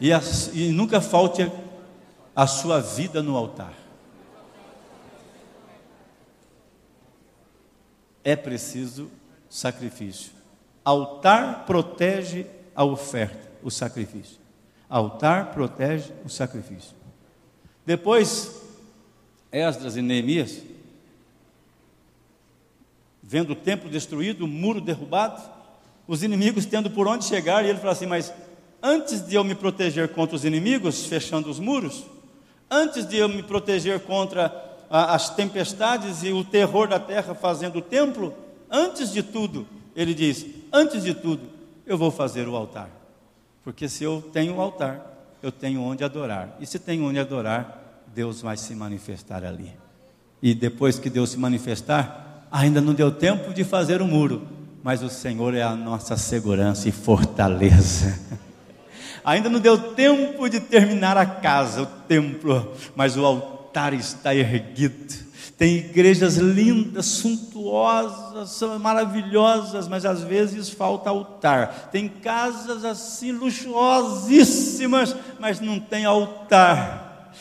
[0.00, 0.20] e, a,
[0.52, 1.50] e nunca falte
[2.34, 3.72] a sua vida no altar.
[8.22, 9.10] É preciso
[9.48, 10.32] sacrifício.
[10.84, 12.46] Altar protege
[12.78, 14.38] a oferta, o sacrifício.
[14.88, 16.94] Altar protege o sacrifício.
[17.84, 18.62] Depois,
[19.50, 20.62] Esdras e Neemias,
[23.20, 25.42] vendo o templo destruído, o muro derrubado,
[26.06, 28.32] os inimigos tendo por onde chegar, e ele fala assim: Mas
[28.80, 32.04] antes de eu me proteger contra os inimigos, fechando os muros,
[32.70, 34.54] antes de eu me proteger contra
[34.88, 38.32] a, as tempestades e o terror da terra fazendo o templo,
[38.70, 39.66] antes de tudo,
[39.96, 41.57] ele diz: Antes de tudo,
[41.88, 42.90] eu vou fazer o altar.
[43.64, 45.00] Porque se eu tenho o altar,
[45.42, 46.56] eu tenho onde adorar.
[46.60, 49.72] E se tenho onde adorar, Deus vai se manifestar ali.
[50.42, 54.46] E depois que Deus se manifestar, ainda não deu tempo de fazer o muro,
[54.82, 58.18] mas o Senhor é a nossa segurança e fortaleza.
[59.24, 65.27] ainda não deu tempo de terminar a casa, o templo, mas o altar está erguido
[65.58, 71.88] tem igrejas lindas, suntuosas, maravilhosas, mas às vezes falta altar.
[71.90, 77.32] Tem casas assim luxuosíssimas, mas não tem altar.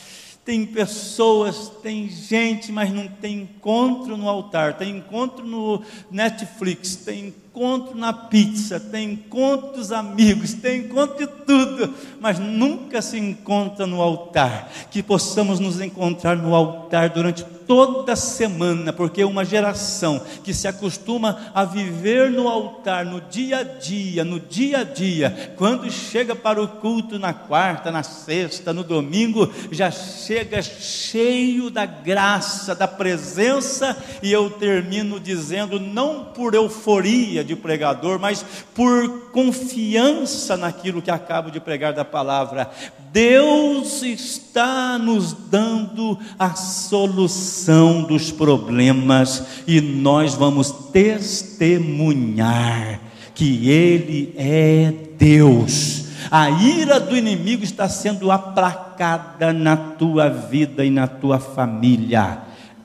[0.44, 4.78] Tem pessoas, tem gente, mas não tem encontro no altar.
[4.78, 7.47] Tem encontro no Netflix, tem encontro
[7.96, 14.02] na pizza, tem encontro dos amigos, tem encontro de tudo, mas nunca se encontra no
[14.02, 14.72] altar.
[14.92, 21.52] Que possamos nos encontrar no altar durante toda semana, porque uma geração que se acostuma
[21.54, 26.64] a viver no altar, no dia a dia, no dia a dia, quando chega para
[26.64, 33.98] o culto na quarta, na sexta, no domingo, já chega cheio da graça, da presença,
[34.24, 38.46] e eu termino dizendo, não por euforia de pregador, mas
[38.76, 42.70] por confiança naquilo que acabo de pregar da palavra,
[43.12, 53.02] Deus está nos dando a solução dos problemas e nós vamos testemunhar
[53.34, 56.06] que Ele é Deus.
[56.30, 62.40] A ira do inimigo está sendo aplacada na tua vida e na tua família.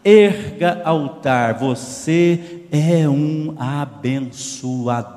[0.05, 5.13] Erga altar, você é um abençoador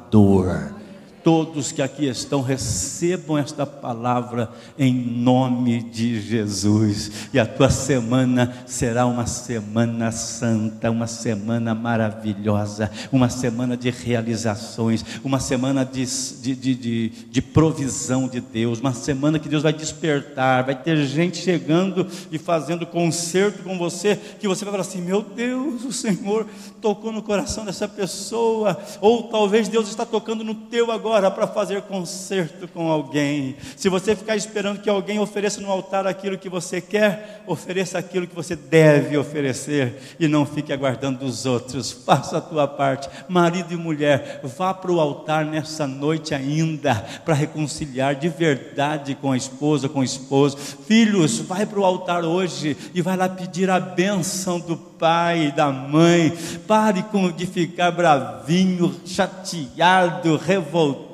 [1.26, 4.48] todos que aqui estão recebam esta palavra
[4.78, 7.30] em nome de Jesus.
[7.34, 15.04] E a tua semana será uma semana santa, uma semana maravilhosa, uma semana de realizações,
[15.24, 19.74] uma semana de, de, de, de, de provisão de Deus, uma semana que Deus vai
[19.74, 25.02] despertar, vai ter gente chegando e fazendo concerto com você, que você vai falar assim:
[25.02, 26.46] meu Deus, o Senhor
[26.80, 31.48] tocou no coração dessa pessoa, ou talvez Deus está tocando no teu agora hora para
[31.48, 33.56] fazer concerto com alguém.
[33.76, 38.28] Se você ficar esperando que alguém ofereça no altar aquilo que você quer, ofereça aquilo
[38.28, 41.92] que você deve oferecer e não fique aguardando dos outros.
[41.92, 43.10] Faça a tua parte.
[43.28, 49.32] Marido e mulher, vá para o altar nessa noite ainda para reconciliar de verdade com
[49.32, 50.58] a esposa, com o esposo.
[50.58, 55.52] Filhos, vai para o altar hoje e vai lá pedir a bênção do pai e
[55.52, 56.34] da mãe.
[56.68, 61.05] Pare com de ficar bravinho, chateado, revoltado,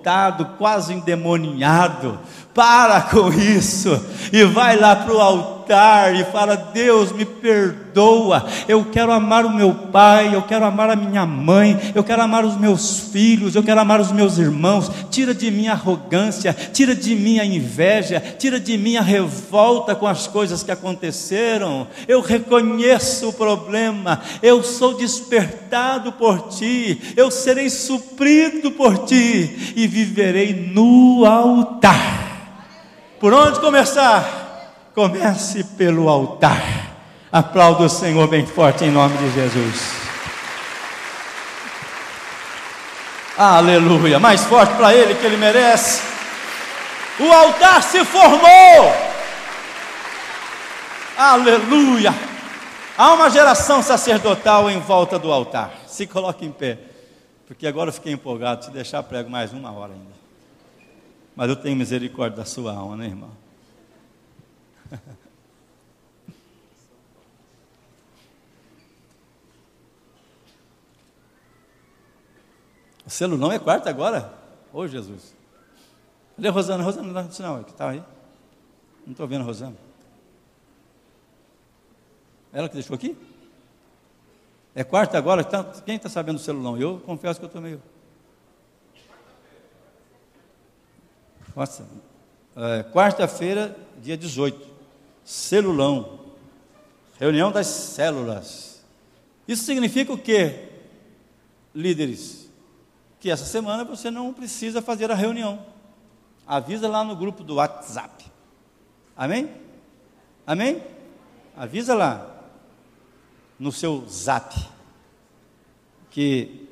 [0.57, 2.19] quase endemoniado.
[2.53, 3.89] Para com isso
[4.33, 8.45] e vai lá para o altar altar e fala: Deus, me perdoa.
[8.67, 12.43] Eu quero amar o meu pai, eu quero amar a minha mãe, eu quero amar
[12.45, 14.91] os meus filhos, eu quero amar os meus irmãos.
[15.09, 19.95] Tira de mim a arrogância, tira de mim a inveja, tira de mim a revolta
[19.95, 21.87] com as coisas que aconteceram.
[22.07, 29.87] Eu reconheço o problema, eu sou despertado por ti, eu serei suprido por ti e
[29.87, 32.29] viverei no altar.
[33.19, 34.40] Por onde começar?
[34.93, 36.61] Comece pelo altar.
[37.31, 40.01] Aplauda o Senhor bem forte em nome de Jesus.
[43.37, 44.19] Aleluia.
[44.19, 46.01] Mais forte para Ele que Ele merece.
[47.19, 48.93] O altar se formou.
[51.17, 52.13] Aleluia.
[52.97, 55.71] Há uma geração sacerdotal em volta do altar.
[55.87, 56.77] Se coloque em pé.
[57.47, 58.65] Porque agora eu fiquei empolgado.
[58.65, 60.21] Se deixar, prego mais uma hora ainda.
[61.35, 63.40] Mas eu tenho misericórdia da sua alma, né, irmão?
[73.11, 74.33] O selo não é quarto agora?
[74.71, 75.35] Ô Jesus.
[76.37, 76.81] Cadê a Rosana?
[76.81, 78.01] Rosana, não, não, que está aí.
[79.05, 79.75] Não estou vendo a Rosana.
[82.53, 83.17] Ela que deixou aqui?
[84.73, 85.43] É quarta agora?
[85.43, 86.77] Tá, quem está sabendo do celulão?
[86.77, 87.81] Eu confesso que eu estou meio.
[91.53, 91.85] Nossa,
[92.55, 94.69] é, quarta-feira, dia 18,
[95.25, 96.17] celulão,
[97.19, 98.81] reunião das células.
[99.45, 100.69] Isso significa o quê,
[101.75, 102.40] líderes?
[103.21, 105.65] Que essa semana você não precisa fazer a reunião.
[106.45, 108.25] Avisa lá no grupo do WhatsApp.
[109.15, 109.49] Amém?
[110.45, 110.83] Amém?
[111.55, 112.27] Avisa lá
[113.57, 114.53] no seu zap
[116.09, 116.67] que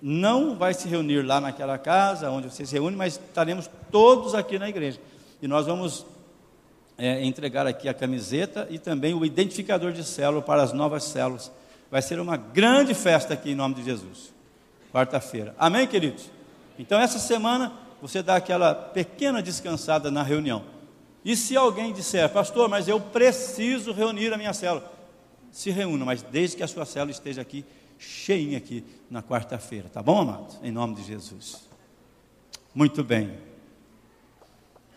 [0.00, 4.58] não vai se reunir lá naquela casa onde você se reúne, mas estaremos todos aqui
[4.58, 5.00] na igreja.
[5.42, 6.06] E nós vamos
[6.96, 11.50] é, entregar aqui a camiseta e também o identificador de célula para as novas células.
[11.90, 14.32] Vai ser uma grande festa aqui em nome de Jesus.
[14.92, 15.54] Quarta-feira.
[15.58, 16.30] Amém, queridos?
[16.78, 20.64] Então, essa semana você dá aquela pequena descansada na reunião.
[21.24, 24.92] E se alguém disser, pastor, mas eu preciso reunir a minha célula,
[25.50, 27.64] se reúna, mas desde que a sua célula esteja aqui
[27.98, 30.58] cheinha aqui na quarta-feira, tá bom, amados?
[30.62, 31.68] Em nome de Jesus.
[32.74, 33.38] Muito bem.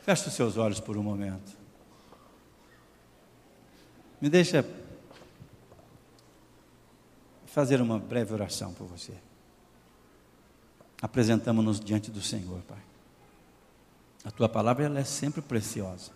[0.01, 1.51] Feche os seus olhos por um momento.
[4.19, 4.65] Me deixa
[7.45, 9.13] fazer uma breve oração por você.
[11.01, 12.81] Apresentamos-nos diante do Senhor, Pai.
[14.23, 16.11] A tua palavra ela é sempre preciosa.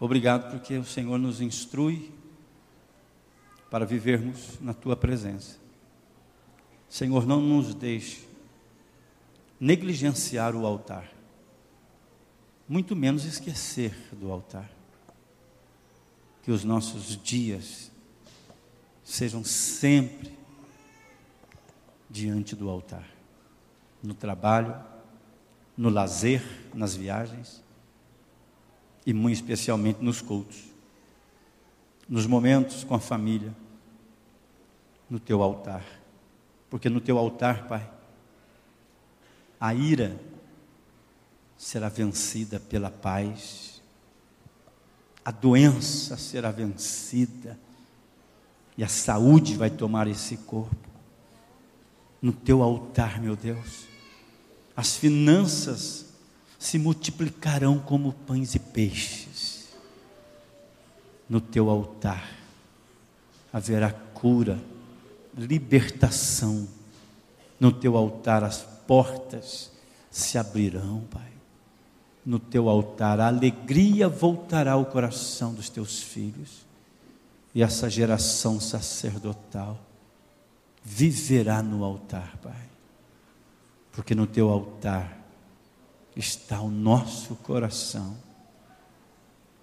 [0.00, 2.12] Obrigado porque o Senhor nos instrui
[3.70, 5.58] para vivermos na tua presença.
[6.88, 8.26] Senhor, não nos deixe
[9.58, 11.10] negligenciar o altar,
[12.68, 14.70] muito menos esquecer do altar.
[16.42, 17.90] Que os nossos dias
[19.02, 20.35] sejam sempre
[22.08, 23.06] diante do altar,
[24.02, 24.74] no trabalho,
[25.76, 26.42] no lazer,
[26.74, 27.62] nas viagens
[29.04, 30.76] e muito especialmente nos cultos
[32.08, 33.54] nos momentos com a família,
[35.10, 35.84] no teu altar.
[36.70, 37.88] Porque no teu altar, Pai,
[39.58, 40.18] a ira
[41.56, 43.82] será vencida pela paz,
[45.24, 47.58] a doença será vencida
[48.76, 50.76] e a saúde vai tomar esse corpo.
[52.26, 53.84] No teu altar, meu Deus,
[54.76, 56.06] as finanças
[56.58, 59.68] se multiplicarão como pães e peixes
[61.28, 62.28] no teu altar
[63.52, 64.60] haverá cura,
[65.38, 66.66] libertação.
[67.60, 69.70] No teu altar as portas
[70.10, 71.30] se abrirão, Pai.
[72.24, 76.66] No teu altar a alegria voltará ao coração dos teus filhos.
[77.54, 79.85] E essa geração sacerdotal
[80.86, 82.70] viverá no altar, Pai.
[83.90, 85.18] Porque no teu altar
[86.14, 88.16] está o nosso coração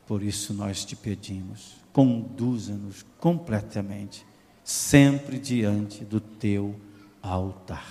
[0.05, 4.26] por isso nós te pedimos, conduza-nos completamente,
[4.63, 6.76] sempre diante do teu
[7.21, 7.88] altar.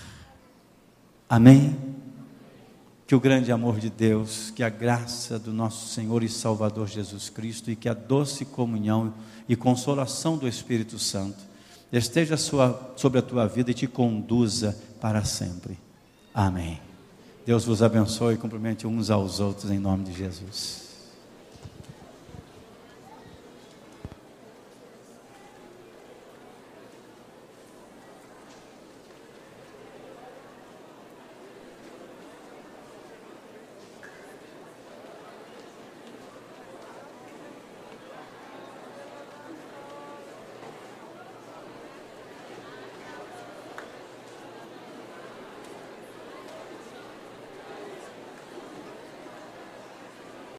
[1.29, 1.77] Amém?
[3.07, 7.31] Que o grande amor de Deus, que a graça do nosso Senhor e Salvador Jesus
[7.31, 9.15] Cristo e que a doce comunhão
[9.49, 11.52] e consolação do Espírito Santo
[11.93, 15.79] esteja sobre a tua vida e te conduza para sempre.
[16.33, 16.81] Amém.
[17.45, 20.92] Deus vos abençoe e cumprimente uns aos outros em nome de Jesus.